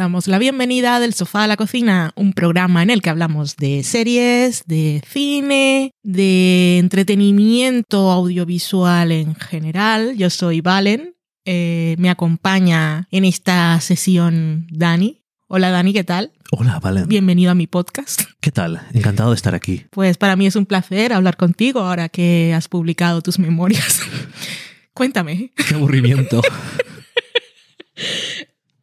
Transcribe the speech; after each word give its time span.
Damos 0.00 0.28
la 0.28 0.38
bienvenida 0.38 0.98
del 0.98 1.12
sofá 1.12 1.44
a 1.44 1.46
la 1.46 1.58
cocina, 1.58 2.12
un 2.16 2.32
programa 2.32 2.82
en 2.82 2.88
el 2.88 3.02
que 3.02 3.10
hablamos 3.10 3.56
de 3.56 3.82
series, 3.82 4.64
de 4.66 5.02
cine, 5.06 5.92
de 6.02 6.78
entretenimiento 6.78 8.10
audiovisual 8.10 9.12
en 9.12 9.34
general. 9.34 10.16
Yo 10.16 10.30
soy 10.30 10.62
Valen. 10.62 11.16
Eh, 11.44 11.96
me 11.98 12.08
acompaña 12.08 13.08
en 13.10 13.26
esta 13.26 13.78
sesión 13.82 14.68
Dani. 14.70 15.22
Hola 15.48 15.68
Dani, 15.68 15.92
¿qué 15.92 16.02
tal? 16.02 16.32
Hola, 16.50 16.80
Valen. 16.80 17.06
Bienvenido 17.06 17.50
a 17.50 17.54
mi 17.54 17.66
podcast. 17.66 18.22
¿Qué 18.40 18.50
tal? 18.50 18.80
Encantado 18.94 19.32
de 19.32 19.36
estar 19.36 19.54
aquí. 19.54 19.84
Pues 19.90 20.16
para 20.16 20.34
mí 20.34 20.46
es 20.46 20.56
un 20.56 20.64
placer 20.64 21.12
hablar 21.12 21.36
contigo 21.36 21.80
ahora 21.80 22.08
que 22.08 22.54
has 22.54 22.68
publicado 22.68 23.20
tus 23.20 23.38
memorias. 23.38 24.00
Cuéntame. 24.94 25.52
Qué 25.68 25.74
aburrimiento. 25.74 26.40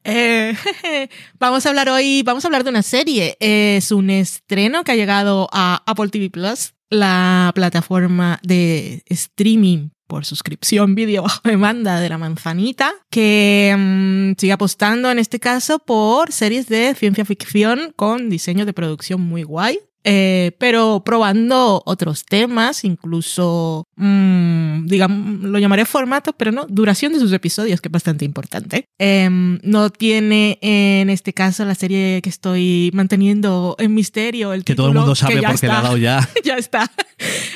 Eh, 0.09 0.55
vamos 1.38 1.66
a 1.66 1.69
hablar 1.69 1.89
hoy, 1.89 2.23
vamos 2.23 2.45
a 2.45 2.47
hablar 2.47 2.63
de 2.63 2.69
una 2.69 2.81
serie. 2.81 3.36
Es 3.41 3.91
un 3.91 4.09
estreno 4.09 4.86
que 4.86 4.94
ha 4.94 4.95
llegado 4.95 5.50
a 5.52 5.83
Apple 5.86 6.08
TV 6.08 6.30
Plus, 6.30 6.73
la 6.89 7.52
plataforma 7.53 8.39
de 8.41 9.03
streaming 9.08 9.89
por 10.08 10.25
suscripción 10.25 10.95
vídeo 10.95 11.23
bajo 11.23 11.41
demanda 11.44 12.00
de 12.00 12.08
la 12.08 12.17
manzanita, 12.17 12.94
que 13.09 13.75
mm, 13.78 14.39
sigue 14.39 14.53
apostando 14.53 15.11
en 15.11 15.19
este 15.19 15.41
caso 15.41 15.80
por 15.80 16.31
series 16.31 16.67
de 16.67 16.95
ciencia 16.95 17.25
ficción 17.25 17.94
con 17.97 18.30
diseño 18.30 18.66
de 18.66 18.72
producción 18.73 19.19
muy 19.19 19.44
guay. 19.44 19.80
Eh, 20.09 20.53
pero 20.58 21.03
probando 21.03 21.83
otros 21.85 22.23
temas, 22.23 22.85
incluso, 22.85 23.83
mm, 23.98 24.86
digamos, 24.86 25.42
lo 25.42 25.59
llamaré 25.59 25.86
formato, 25.86 26.34
pero 26.34 26.52
no, 26.52 26.66
duración 26.70 27.14
de 27.14 27.20
sus 27.20 27.31
episodios, 27.34 27.81
que 27.81 27.90
es 27.90 27.92
bastante 27.92 28.26
importante. 28.26 28.86
Em, 28.98 29.59
no 29.64 29.90
tiene 29.90 30.59
en 30.62 31.09
este 31.09 31.34
caso 31.34 31.66
la 31.66 31.76
serie 31.76 32.22
que 32.22 32.30
estoy 32.30 32.92
manteniendo 32.94 33.75
en 33.80 33.94
misterio. 33.94 34.53
El 34.53 34.64
que 34.64 34.75
todo 34.75 34.90
el 34.90 34.94
mundo 34.94 35.16
sabe 35.16 35.42
porque 35.42 35.68
la 35.68 35.80
ha 35.80 35.81
dado 35.81 35.98
ya. 35.98 36.30
ya 36.44 36.58
está 36.58 36.90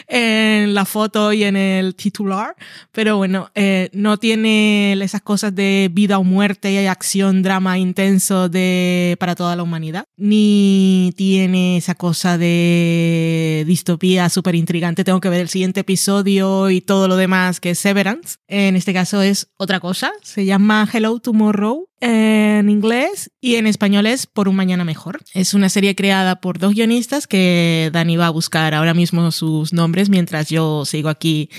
en 0.08 0.74
la 0.74 0.86
foto 0.86 1.32
y 1.32 1.44
en 1.44 1.56
el 1.56 1.96
titular, 1.96 2.56
pero 2.92 3.18
bueno, 3.18 3.50
eh, 3.56 3.90
no 3.94 4.18
tiene 4.18 4.94
esas 4.94 5.22
cosas 5.22 5.56
de 5.56 5.90
vida 5.92 6.18
o 6.18 6.24
muerte 6.24 6.72
y 6.72 6.86
acción, 6.86 7.44
drama 7.44 7.78
intenso 7.78 8.50
de 8.50 9.16
para 9.20 9.36
toda 9.36 9.56
la 9.56 9.64
humanidad, 9.64 10.06
ni 10.18 11.14
tiene 11.16 11.78
esa 11.78 11.96
cosa 11.96 12.38
de 12.38 13.64
distopía 13.68 14.30
súper 14.30 14.56
intrigante, 14.56 15.04
tengo 15.04 15.22
que 15.22 15.30
ver 15.30 15.42
el 15.42 15.50
siguiente 15.50 15.82
episodio 15.82 16.31
y 16.40 16.82
todo 16.82 17.08
lo 17.08 17.16
demás 17.16 17.60
que 17.60 17.72
es 17.72 17.80
Severance. 17.80 18.38
En 18.48 18.76
este 18.76 18.94
caso 18.94 19.22
es 19.22 19.52
otra 19.58 19.80
cosa, 19.80 20.12
se 20.22 20.46
llama 20.46 20.88
Hello 20.92 21.20
Tomorrow 21.20 21.91
en 22.02 22.70
inglés 22.70 23.32
y 23.40 23.56
en 23.56 23.68
español 23.68 24.08
es 24.08 24.26
Por 24.26 24.50
un 24.50 24.56
Mañana 24.56 24.84
Mejor. 24.84 25.20
Es 25.34 25.54
una 25.54 25.70
serie 25.70 25.96
creada 25.96 26.42
por 26.42 26.60
dos 26.60 26.74
guionistas 26.74 27.28
que 27.28 27.90
Dani 27.94 28.18
va 28.18 28.28
a 28.28 28.32
buscar 28.32 28.74
ahora 28.74 28.94
mismo 28.94 29.32
sus 29.32 29.72
nombres 29.72 30.10
mientras 30.10 30.50
yo 30.50 30.84
sigo 30.86 31.10
aquí 31.10 31.50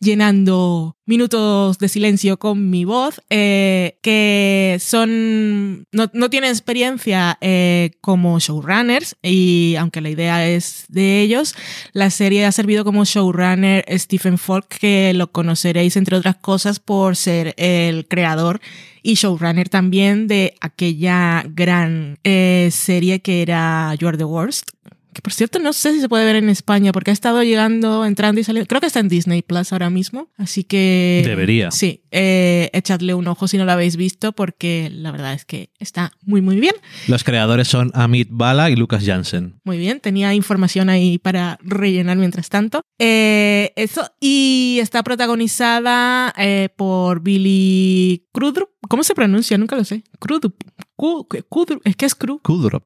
llenando 0.00 0.96
minutos 1.08 1.78
de 1.78 1.88
silencio 1.88 2.38
con 2.38 2.68
mi 2.68 2.84
voz, 2.84 3.22
eh, 3.30 3.98
que 4.02 4.76
son, 4.78 5.84
no, 5.90 6.10
no 6.12 6.28
tienen 6.28 6.50
experiencia 6.50 7.38
eh, 7.40 7.92
como 8.02 8.38
showrunners 8.38 9.16
y 9.22 9.74
aunque 9.78 10.02
la 10.02 10.10
idea 10.10 10.46
es 10.46 10.84
de 10.88 11.22
ellos, 11.22 11.54
la 11.92 12.10
serie 12.10 12.44
ha 12.44 12.52
servido 12.52 12.84
como 12.84 13.06
showrunner 13.06 13.86
Stephen 13.98 14.36
Falk, 14.36 14.68
que 14.68 15.14
lo 15.14 15.32
conoceréis 15.32 15.96
entre 15.96 16.16
otras 16.16 16.36
cosas 16.36 16.78
por 16.78 17.16
ser 17.16 17.54
el 17.56 18.06
creador 18.06 18.60
y 19.02 19.14
showrunner 19.14 19.68
también 19.68 20.26
de 20.26 20.54
aquella 20.60 21.44
gran 21.48 22.18
eh, 22.24 22.68
serie 22.72 23.20
que 23.20 23.42
era 23.42 23.94
You 23.98 24.08
Are 24.08 24.18
the 24.18 24.24
Worst, 24.24 24.70
que 25.18 25.22
por 25.22 25.32
cierto 25.32 25.58
no 25.58 25.72
sé 25.72 25.92
si 25.94 26.00
se 26.00 26.08
puede 26.08 26.24
ver 26.24 26.36
en 26.36 26.48
España 26.48 26.92
porque 26.92 27.10
ha 27.10 27.12
estado 27.12 27.42
llegando, 27.42 28.04
entrando 28.04 28.40
y 28.40 28.44
saliendo. 28.44 28.68
Creo 28.68 28.80
que 28.80 28.86
está 28.86 29.00
en 29.00 29.08
Disney 29.08 29.42
Plus 29.42 29.72
ahora 29.72 29.90
mismo, 29.90 30.28
así 30.36 30.62
que... 30.62 31.24
Debería. 31.26 31.72
Sí, 31.72 32.04
eh, 32.12 32.70
echadle 32.72 33.14
un 33.14 33.26
ojo 33.26 33.48
si 33.48 33.58
no 33.58 33.64
lo 33.64 33.72
habéis 33.72 33.96
visto 33.96 34.30
porque 34.30 34.90
la 34.92 35.10
verdad 35.10 35.32
es 35.34 35.44
que 35.44 35.70
está 35.80 36.12
muy 36.22 36.40
muy 36.40 36.60
bien. 36.60 36.76
Los 37.08 37.24
creadores 37.24 37.66
son 37.66 37.90
Amit 37.94 38.28
Bala 38.30 38.70
y 38.70 38.76
Lucas 38.76 39.02
Jansen. 39.04 39.58
Muy 39.64 39.76
bien, 39.76 39.98
tenía 39.98 40.34
información 40.34 40.88
ahí 40.88 41.18
para 41.18 41.58
rellenar 41.62 42.16
mientras 42.16 42.48
tanto. 42.48 42.82
Eh, 43.00 43.72
eso, 43.74 44.08
y 44.20 44.78
está 44.80 45.02
protagonizada 45.02 46.32
eh, 46.38 46.68
por 46.76 47.22
Billy 47.24 48.24
Crudup. 48.30 48.68
¿Cómo 48.88 49.02
se 49.02 49.16
pronuncia? 49.16 49.58
Nunca 49.58 49.74
lo 49.74 49.82
sé. 49.82 50.04
Crudup. 50.20 50.54
Kudrup, 50.98 51.80
es 51.84 51.94
que 51.94 52.06
es 52.06 52.16
Cru. 52.16 52.40
Kudrup. 52.40 52.82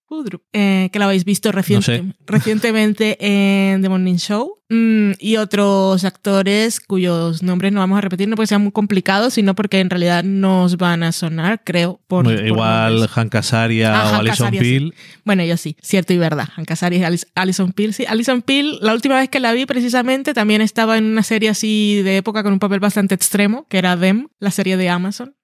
Eh, 0.53 0.91
que 0.93 0.99
lo 0.99 1.07
habéis 1.07 1.25
visto 1.25 1.51
reciente, 1.51 2.15
recientemente 2.27 3.17
en 3.21 3.81
The 3.81 3.89
Morning 3.89 4.17
Show. 4.17 4.59
Mm, 4.69 5.13
y 5.19 5.37
otros 5.37 6.05
actores 6.05 6.81
cuyos 6.81 7.43
nombres 7.43 7.73
no 7.73 7.81
vamos 7.81 7.99
a 7.99 8.01
repetir, 8.03 8.29
no 8.29 8.37
porque 8.37 8.47
sean 8.49 8.63
muy 8.63 8.73
complicados, 8.73 9.35
sino 9.35 9.55
porque 9.55 9.81
en 9.81 9.89
realidad 9.89 10.25
nos 10.25 10.77
van 10.77 11.03
a 11.03 11.13
sonar, 11.13 11.63
creo. 11.65 12.01
Por, 12.07 12.31
igual 12.31 13.09
Hank 13.09 13.35
Azaria 13.35 13.95
ah, 13.95 14.13
o 14.13 14.15
Alison 14.17 14.51
Peel. 14.51 14.95
Bueno, 15.25 15.45
yo 15.45 15.57
sí, 15.57 15.77
cierto 15.83 16.13
y 16.13 16.19
verdad. 16.19 16.49
Hank 16.55 16.71
Azaria 16.71 17.11
y 17.11 17.19
Alison 17.35 17.73
Peel, 17.73 17.95
sí. 17.95 18.05
Alison 18.07 18.43
Peel, 18.43 18.79
la 18.83 18.93
última 18.93 19.17
vez 19.17 19.31
que 19.31 19.41
la 19.41 19.53
vi 19.53 19.65
precisamente, 19.65 20.35
también 20.35 20.61
estaba 20.61 20.99
en 20.99 21.05
una 21.05 21.23
serie 21.23 21.49
así 21.49 22.03
de 22.03 22.19
época 22.19 22.43
con 22.43 22.53
un 22.53 22.59
papel 22.59 22.81
bastante 22.81 23.15
extremo, 23.15 23.67
que 23.69 23.79
era 23.79 23.97
Them, 23.99 24.29
la 24.39 24.51
serie 24.51 24.77
de 24.77 24.91
Amazon. 24.91 25.35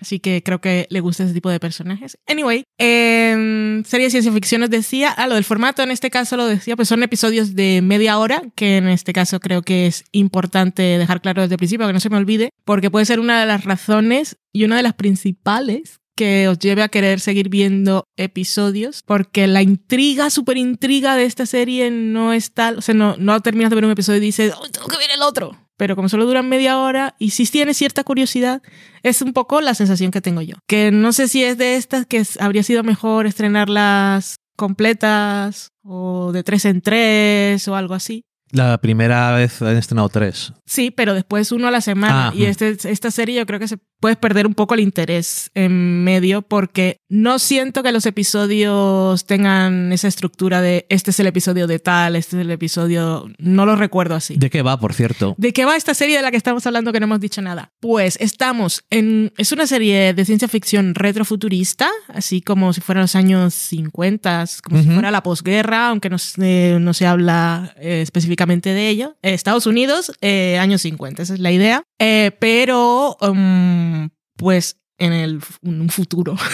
Así 0.00 0.20
que 0.20 0.42
creo 0.42 0.60
que 0.60 0.86
le 0.90 1.00
gusta 1.00 1.24
ese 1.24 1.34
tipo 1.34 1.50
de 1.50 1.60
personajes. 1.60 2.18
Anyway, 2.26 2.64
en 2.78 3.84
serie 3.86 4.06
de 4.06 4.10
ciencia 4.10 4.32
ficción 4.32 4.62
os 4.62 4.70
decía, 4.70 5.10
ah, 5.10 5.26
lo 5.26 5.34
del 5.34 5.44
formato 5.44 5.82
en 5.82 5.90
este 5.90 6.10
caso 6.10 6.36
lo 6.36 6.46
decía, 6.46 6.76
pues 6.76 6.88
son 6.88 7.02
episodios 7.02 7.54
de 7.54 7.80
media 7.82 8.18
hora, 8.18 8.42
que 8.54 8.78
en 8.78 8.88
este 8.88 9.12
caso 9.12 9.40
creo 9.40 9.62
que 9.62 9.86
es 9.86 10.04
importante 10.12 10.82
dejar 10.82 11.20
claro 11.20 11.42
desde 11.42 11.54
el 11.54 11.58
principio, 11.58 11.86
que 11.86 11.92
no 11.92 12.00
se 12.00 12.10
me 12.10 12.16
olvide, 12.16 12.50
porque 12.64 12.90
puede 12.90 13.04
ser 13.04 13.20
una 13.20 13.40
de 13.40 13.46
las 13.46 13.64
razones 13.64 14.38
y 14.52 14.64
una 14.64 14.76
de 14.76 14.82
las 14.82 14.94
principales 14.94 16.00
que 16.16 16.48
os 16.48 16.58
lleve 16.58 16.82
a 16.82 16.88
querer 16.88 17.20
seguir 17.20 17.48
viendo 17.48 18.04
episodios, 18.16 19.02
porque 19.02 19.46
la 19.46 19.62
intriga, 19.62 20.28
súper 20.28 20.58
intriga 20.58 21.16
de 21.16 21.24
esta 21.24 21.46
serie 21.46 21.90
no 21.90 22.32
está, 22.32 22.74
o 22.76 22.82
sea, 22.82 22.94
no, 22.94 23.16
no 23.18 23.40
terminas 23.40 23.70
de 23.70 23.76
ver 23.76 23.84
un 23.84 23.92
episodio 23.92 24.18
y 24.18 24.26
dices, 24.26 24.52
oh, 24.54 24.68
tengo 24.68 24.86
que 24.86 24.98
ver 24.98 25.10
el 25.14 25.22
otro 25.22 25.56
pero 25.80 25.96
como 25.96 26.10
solo 26.10 26.26
duran 26.26 26.46
media 26.46 26.78
hora 26.78 27.14
y 27.18 27.30
si 27.30 27.46
tienes 27.46 27.78
cierta 27.78 28.04
curiosidad, 28.04 28.60
es 29.02 29.22
un 29.22 29.32
poco 29.32 29.62
la 29.62 29.72
sensación 29.72 30.10
que 30.10 30.20
tengo 30.20 30.42
yo. 30.42 30.56
Que 30.66 30.90
no 30.90 31.14
sé 31.14 31.26
si 31.26 31.42
es 31.42 31.56
de 31.56 31.76
estas 31.76 32.04
que 32.04 32.22
habría 32.38 32.62
sido 32.62 32.82
mejor 32.82 33.26
estrenarlas 33.26 34.36
completas 34.56 35.70
o 35.82 36.32
de 36.32 36.42
tres 36.42 36.66
en 36.66 36.82
tres 36.82 37.66
o 37.66 37.76
algo 37.76 37.94
así. 37.94 38.26
La 38.52 38.78
primera 38.78 39.32
vez 39.32 39.62
han 39.62 39.76
estrenado 39.76 40.08
tres. 40.08 40.52
Sí, 40.66 40.90
pero 40.90 41.14
después 41.14 41.52
uno 41.52 41.68
a 41.68 41.70
la 41.70 41.80
semana. 41.80 42.28
Ah, 42.28 42.32
y 42.34 42.44
este, 42.44 42.76
esta 42.84 43.10
serie 43.10 43.36
yo 43.36 43.46
creo 43.46 43.60
que 43.60 43.68
se 43.68 43.78
puede 44.00 44.16
perder 44.16 44.46
un 44.46 44.54
poco 44.54 44.74
el 44.74 44.80
interés 44.80 45.50
en 45.54 46.04
medio 46.04 46.42
porque 46.42 46.96
no 47.08 47.38
siento 47.38 47.82
que 47.82 47.92
los 47.92 48.06
episodios 48.06 49.26
tengan 49.26 49.92
esa 49.92 50.08
estructura 50.08 50.62
de 50.62 50.86
este 50.88 51.10
es 51.10 51.20
el 51.20 51.26
episodio 51.26 51.66
de 51.66 51.78
tal, 51.78 52.16
este 52.16 52.36
es 52.36 52.42
el 52.42 52.50
episodio... 52.50 53.30
No 53.38 53.66
lo 53.66 53.76
recuerdo 53.76 54.14
así. 54.14 54.36
¿De 54.36 54.48
qué 54.48 54.62
va, 54.62 54.78
por 54.78 54.94
cierto? 54.94 55.34
¿De 55.36 55.52
qué 55.52 55.64
va 55.64 55.76
esta 55.76 55.94
serie 55.94 56.16
de 56.16 56.22
la 56.22 56.30
que 56.30 56.36
estamos 56.36 56.66
hablando 56.66 56.92
que 56.92 57.00
no 57.00 57.04
hemos 57.04 57.20
dicho 57.20 57.42
nada? 57.42 57.72
Pues 57.80 58.16
estamos 58.20 58.84
en... 58.90 59.32
Es 59.36 59.52
una 59.52 59.66
serie 59.66 60.14
de 60.14 60.24
ciencia 60.24 60.48
ficción 60.48 60.94
retrofuturista, 60.94 61.88
así 62.08 62.40
como 62.40 62.72
si 62.72 62.80
fueran 62.80 63.02
los 63.02 63.14
años 63.14 63.54
50, 63.54 64.44
como 64.62 64.82
si 64.82 64.88
fuera 64.88 65.10
la 65.10 65.22
posguerra, 65.22 65.88
aunque 65.88 66.08
no 66.08 66.18
se, 66.18 66.78
no 66.80 66.94
se 66.94 67.06
habla 67.06 67.74
eh, 67.76 68.00
específicamente 68.02 68.39
de 68.46 68.88
ello. 68.88 69.16
Estados 69.22 69.66
Unidos, 69.66 70.12
eh, 70.20 70.58
años 70.58 70.82
50, 70.82 71.22
esa 71.22 71.34
es 71.34 71.40
la 71.40 71.52
idea. 71.52 71.82
Eh, 71.98 72.30
pero, 72.40 73.16
um, 73.20 74.08
pues, 74.36 74.78
en 74.98 75.12
el, 75.12 75.40
un 75.62 75.88
futuro. 75.90 76.36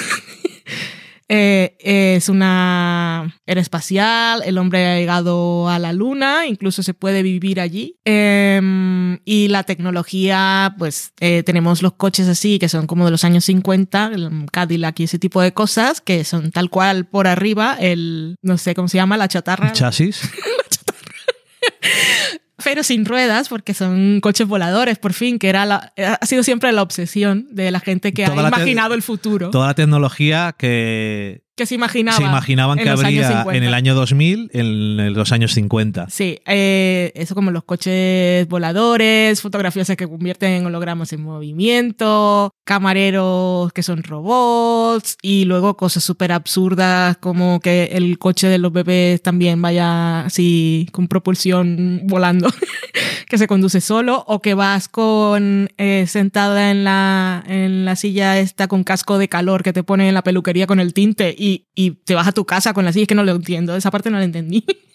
Eh, 1.28 1.76
es 1.80 2.28
una 2.28 3.36
era 3.46 3.60
espacial, 3.60 4.44
el 4.46 4.58
hombre 4.58 4.86
ha 4.86 4.96
llegado 4.96 5.68
a 5.68 5.80
la 5.80 5.92
luna, 5.92 6.46
incluso 6.46 6.84
se 6.84 6.94
puede 6.94 7.24
vivir 7.24 7.58
allí. 7.58 7.96
Em, 8.04 9.18
y 9.24 9.48
la 9.48 9.64
tecnología, 9.64 10.76
pues 10.78 11.12
tenemos 11.16 11.82
los 11.82 11.94
coches 11.94 12.28
así, 12.28 12.60
que 12.60 12.68
son 12.68 12.86
como 12.86 13.06
de 13.06 13.10
los 13.10 13.24
años 13.24 13.44
50, 13.44 14.12
el 14.14 14.46
Cadillac 14.52 15.00
y 15.00 15.04
ese 15.04 15.18
tipo 15.18 15.42
de 15.42 15.52
cosas, 15.52 16.00
que 16.00 16.22
son 16.22 16.52
tal 16.52 16.70
cual 16.70 17.06
por 17.06 17.26
arriba, 17.26 17.76
el, 17.80 18.36
no 18.42 18.56
sé 18.56 18.76
cómo 18.76 18.86
se 18.86 18.98
llama, 18.98 19.16
la 19.16 19.26
chatarra. 19.26 19.72
chasis? 19.72 20.30
Pero 22.66 22.82
sin 22.82 23.04
ruedas, 23.04 23.48
porque 23.48 23.74
son 23.74 24.18
coches 24.20 24.48
voladores, 24.48 24.98
por 24.98 25.12
fin, 25.12 25.38
que 25.38 25.48
era 25.48 25.64
la, 25.64 25.92
ha 26.20 26.26
sido 26.26 26.42
siempre 26.42 26.72
la 26.72 26.82
obsesión 26.82 27.46
de 27.52 27.70
la 27.70 27.78
gente 27.78 28.12
que 28.12 28.24
ha 28.24 28.34
imaginado 28.34 28.94
el 28.94 29.02
futuro. 29.02 29.50
Toda 29.50 29.68
la 29.68 29.74
tecnología 29.74 30.52
que 30.58 31.45
que 31.56 31.64
se 31.64 31.74
imaginaban. 31.74 32.20
Se 32.20 32.26
imaginaban 32.26 32.78
que 32.78 32.88
habría 32.88 33.28
50. 33.28 33.56
en 33.56 33.64
el 33.64 33.72
año 33.72 33.94
2000, 33.94 34.50
en 34.52 35.14
los 35.14 35.32
años 35.32 35.52
50. 35.54 36.08
Sí, 36.10 36.38
eh, 36.46 37.12
eso 37.14 37.34
como 37.34 37.50
los 37.50 37.64
coches 37.64 38.46
voladores, 38.46 39.40
fotografías 39.40 39.90
que 39.96 40.06
convierten 40.06 40.52
en 40.52 40.66
hologramas 40.66 41.14
en 41.14 41.22
movimiento, 41.22 42.52
camareros 42.64 43.72
que 43.72 43.82
son 43.82 44.02
robots 44.02 45.16
y 45.22 45.46
luego 45.46 45.78
cosas 45.78 46.04
súper 46.04 46.32
absurdas 46.32 47.16
como 47.18 47.60
que 47.60 47.84
el 47.92 48.18
coche 48.18 48.48
de 48.48 48.58
los 48.58 48.72
bebés 48.72 49.22
también 49.22 49.62
vaya 49.62 50.26
así 50.26 50.88
con 50.92 51.08
propulsión 51.08 52.02
volando, 52.04 52.48
que 53.28 53.38
se 53.38 53.46
conduce 53.46 53.80
solo 53.80 54.24
o 54.26 54.42
que 54.42 54.52
vas 54.52 54.88
con 54.88 55.70
eh, 55.78 56.04
sentada 56.06 56.70
en 56.70 56.84
la, 56.84 57.42
en 57.46 57.86
la 57.86 57.96
silla 57.96 58.38
esta 58.38 58.68
con 58.68 58.84
casco 58.84 59.16
de 59.16 59.28
calor 59.28 59.62
que 59.62 59.72
te 59.72 59.82
pone 59.82 60.08
en 60.08 60.14
la 60.14 60.22
peluquería 60.22 60.66
con 60.66 60.80
el 60.80 60.92
tinte 60.92 61.34
y, 61.36 61.45
y 61.74 61.90
te 62.04 62.14
vas 62.14 62.26
a 62.26 62.32
tu 62.32 62.44
casa 62.44 62.72
con 62.72 62.84
la 62.84 62.92
silla, 62.92 63.02
es 63.02 63.08
que 63.08 63.14
no 63.14 63.24
lo 63.24 63.32
entiendo, 63.32 63.76
esa 63.76 63.90
parte 63.90 64.10
no 64.10 64.18
la 64.18 64.24
entendí. 64.24 64.64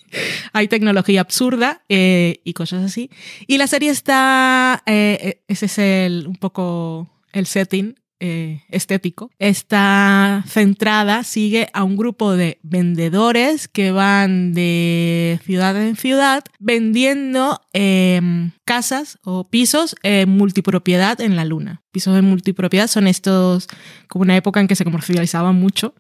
Hay 0.54 0.68
tecnología 0.68 1.22
absurda 1.22 1.84
eh, 1.90 2.42
y 2.44 2.54
cosas 2.54 2.84
así. 2.84 3.10
Y 3.48 3.58
la 3.58 3.68
serie 3.68 3.92
está, 3.92 4.84
eh, 4.86 5.42
ese 5.48 5.66
es 5.66 5.78
el, 5.78 6.28
un 6.28 6.36
poco 6.36 7.10
el 7.34 7.46
setting 7.46 7.96
eh, 8.24 8.62
estético. 8.70 9.32
Está 9.40 10.44
centrada, 10.48 11.24
sigue 11.24 11.70
a 11.74 11.84
un 11.84 11.98
grupo 11.98 12.34
de 12.34 12.60
vendedores 12.62 13.68
que 13.68 13.92
van 13.92 14.54
de 14.54 15.40
ciudad 15.44 15.76
en 15.76 15.96
ciudad 15.96 16.44
vendiendo 16.60 17.60
em, 17.74 18.52
casas 18.64 19.18
o 19.24 19.44
pisos 19.44 19.96
en 20.04 20.30
multipropiedad 20.30 21.20
en 21.20 21.36
la 21.36 21.46
luna. 21.46 21.82
Pisos 21.92 22.14
de 22.14 22.22
multipropiedad 22.22 22.88
son 22.88 23.08
estos, 23.08 23.68
como 24.08 24.22
una 24.22 24.38
época 24.38 24.60
en 24.60 24.68
que 24.68 24.76
se 24.76 24.86
comercializaban 24.86 25.56
mucho, 25.56 25.96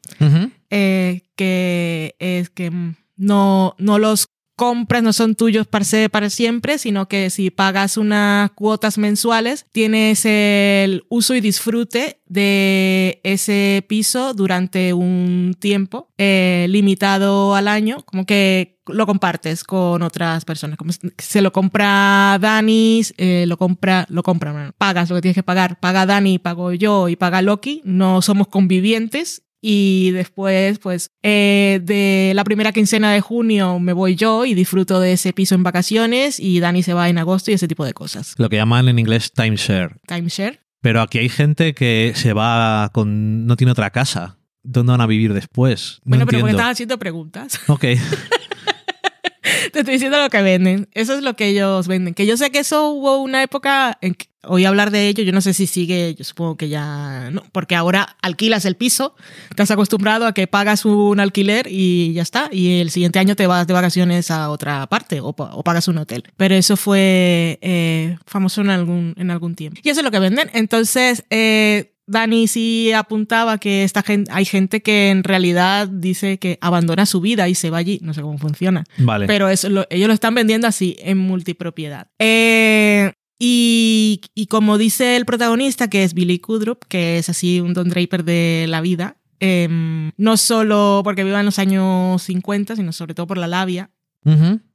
eh, 0.69 1.23
que 1.35 2.15
es 2.19 2.51
que 2.51 2.71
no, 3.17 3.75
no 3.79 3.97
los 3.97 4.27
compras, 4.61 5.01
no 5.01 5.11
son 5.11 5.33
tuyos 5.33 5.65
para, 5.65 6.29
siempre, 6.29 6.77
sino 6.77 7.07
que 7.07 7.31
si 7.31 7.49
pagas 7.49 7.97
unas 7.97 8.51
cuotas 8.51 8.99
mensuales, 8.99 9.65
tienes 9.71 10.23
el 10.23 11.03
uso 11.09 11.33
y 11.33 11.41
disfrute 11.41 12.21
de 12.27 13.19
ese 13.23 13.83
piso 13.89 14.35
durante 14.35 14.93
un 14.93 15.55
tiempo 15.57 16.09
eh, 16.19 16.67
limitado 16.69 17.55
al 17.55 17.67
año, 17.67 18.03
como 18.05 18.27
que 18.27 18.77
lo 18.85 19.07
compartes 19.07 19.63
con 19.63 20.03
otras 20.03 20.45
personas. 20.45 20.77
Como 20.77 20.91
se 21.17 21.41
lo 21.41 21.51
compra 21.51 22.37
Dani, 22.39 23.01
eh, 23.17 23.45
lo 23.47 23.57
compra, 23.57 24.05
lo 24.09 24.21
compra, 24.21 24.75
pagas 24.77 25.09
lo 25.09 25.15
que 25.15 25.23
tienes 25.23 25.37
que 25.37 25.41
pagar, 25.41 25.79
paga 25.79 26.05
Dani, 26.05 26.37
pago 26.37 26.71
yo 26.71 27.09
y 27.09 27.15
paga 27.15 27.41
Loki, 27.41 27.81
no 27.83 28.21
somos 28.21 28.47
convivientes 28.47 29.41
y 29.61 30.09
después, 30.11 30.79
pues, 30.79 31.11
eh, 31.21 31.79
de 31.83 32.33
la 32.35 32.43
primera 32.43 32.71
quincena 32.71 33.13
de 33.13 33.21
junio 33.21 33.77
me 33.79 33.93
voy 33.93 34.15
yo 34.15 34.45
y 34.45 34.55
disfruto 34.55 34.99
de 34.99 35.13
ese 35.13 35.33
piso 35.33 35.53
en 35.53 35.61
vacaciones 35.61 36.39
y 36.39 36.59
Dani 36.59 36.81
se 36.81 36.93
va 36.95 37.09
en 37.09 37.19
agosto 37.19 37.51
y 37.51 37.53
ese 37.53 37.67
tipo 37.67 37.85
de 37.85 37.93
cosas. 37.93 38.33
Lo 38.37 38.49
que 38.49 38.55
llaman 38.55 38.89
en 38.89 38.97
inglés 38.97 39.31
timeshare. 39.31 39.95
Timeshare. 40.07 40.59
Pero 40.81 41.01
aquí 41.01 41.19
hay 41.19 41.29
gente 41.29 41.75
que 41.75 42.13
se 42.15 42.33
va 42.33 42.89
con. 42.91 43.45
no 43.45 43.55
tiene 43.55 43.71
otra 43.71 43.91
casa. 43.91 44.39
¿Dónde 44.63 44.91
van 44.91 45.01
a 45.01 45.07
vivir 45.07 45.33
después? 45.33 45.99
No 46.03 46.09
bueno, 46.11 46.25
pero 46.25 46.25
porque 46.25 46.35
entiendo. 46.37 46.59
estás 46.59 46.71
haciendo 46.71 46.99
preguntas. 46.99 47.59
Ok. 47.67 47.81
Te 49.73 49.79
estoy 49.79 49.93
diciendo 49.93 50.19
lo 50.19 50.29
que 50.29 50.41
venden. 50.41 50.89
Eso 50.93 51.13
es 51.13 51.23
lo 51.23 51.35
que 51.35 51.47
ellos 51.47 51.87
venden. 51.87 52.13
Que 52.13 52.25
yo 52.25 52.35
sé 52.35 52.51
que 52.51 52.59
eso 52.59 52.89
hubo 52.89 53.17
una 53.21 53.41
época 53.43 53.97
en 54.01 54.15
que 54.15 54.27
oí 54.43 54.65
hablar 54.65 54.91
de 54.91 55.07
ello. 55.07 55.23
Yo 55.23 55.31
no 55.31 55.41
sé 55.41 55.53
si 55.53 55.67
sigue, 55.67 56.15
yo 56.15 56.23
supongo 56.23 56.57
que 56.57 56.69
ya 56.69 57.29
no, 57.31 57.43
porque 57.51 57.75
ahora 57.75 58.15
alquilas 58.21 58.65
el 58.65 58.75
piso, 58.75 59.15
estás 59.49 59.71
acostumbrado 59.71 60.25
a 60.25 60.33
que 60.33 60.47
pagas 60.47 60.85
un 60.85 61.19
alquiler 61.19 61.67
y 61.69 62.13
ya 62.13 62.21
está. 62.21 62.49
Y 62.51 62.79
el 62.79 62.89
siguiente 62.89 63.19
año 63.19 63.35
te 63.35 63.47
vas 63.47 63.67
de 63.67 63.73
vacaciones 63.73 64.31
a 64.31 64.49
otra 64.49 64.87
parte 64.87 65.19
o, 65.21 65.29
o 65.29 65.63
pagas 65.63 65.87
un 65.87 65.97
hotel. 65.99 66.23
Pero 66.37 66.55
eso 66.55 66.77
fue 66.77 67.59
eh, 67.61 68.17
famoso 68.25 68.61
en 68.61 68.69
algún, 68.69 69.13
en 69.17 69.31
algún 69.31 69.55
tiempo. 69.55 69.79
Y 69.83 69.89
eso 69.89 69.99
es 69.99 70.03
lo 70.03 70.11
que 70.11 70.19
venden. 70.19 70.49
Entonces, 70.53 71.23
eh, 71.29 71.93
Dani 72.07 72.47
sí 72.47 72.91
apuntaba 72.91 73.57
que 73.57 73.83
esta 73.85 74.01
gente, 74.03 74.29
hay 74.33 74.43
gente 74.43 74.81
que 74.81 75.11
en 75.11 75.23
realidad 75.23 75.87
dice 75.87 76.39
que 76.39 76.57
abandona 76.59 77.05
su 77.05 77.21
vida 77.21 77.47
y 77.47 77.55
se 77.55 77.69
va 77.69 77.77
allí. 77.77 77.99
No 78.01 78.13
sé 78.13 78.21
cómo 78.21 78.37
funciona. 78.37 78.83
Vale. 78.97 79.27
Pero 79.27 79.47
eso 79.49 79.69
lo- 79.69 79.85
ellos 79.89 80.07
lo 80.07 80.13
están 80.13 80.33
vendiendo 80.35 80.67
así, 80.67 80.97
en 80.99 81.19
multipropiedad. 81.19 82.07
Eh, 82.19 83.13
y, 83.43 84.21
y 84.35 84.45
como 84.45 84.77
dice 84.77 85.15
el 85.15 85.25
protagonista, 85.25 85.89
que 85.89 86.03
es 86.03 86.13
Billy 86.13 86.37
Kudrup, 86.37 86.85
que 86.87 87.17
es 87.17 87.27
así 87.27 87.59
un 87.59 87.73
Don 87.73 87.89
Draper 87.89 88.23
de 88.23 88.67
la 88.69 88.81
vida, 88.81 89.17
em, 89.39 90.11
no 90.15 90.37
solo 90.37 91.01
porque 91.03 91.23
viva 91.23 91.39
en 91.39 91.47
los 91.47 91.57
años 91.57 92.21
50, 92.21 92.75
sino 92.75 92.91
sobre 92.91 93.15
todo 93.15 93.25
por 93.25 93.39
la 93.39 93.47
labia, 93.47 93.89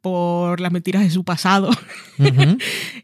por 0.00 0.58
las 0.60 0.72
mentiras 0.72 1.02
de 1.04 1.10
su 1.10 1.22
pasado. 1.22 1.70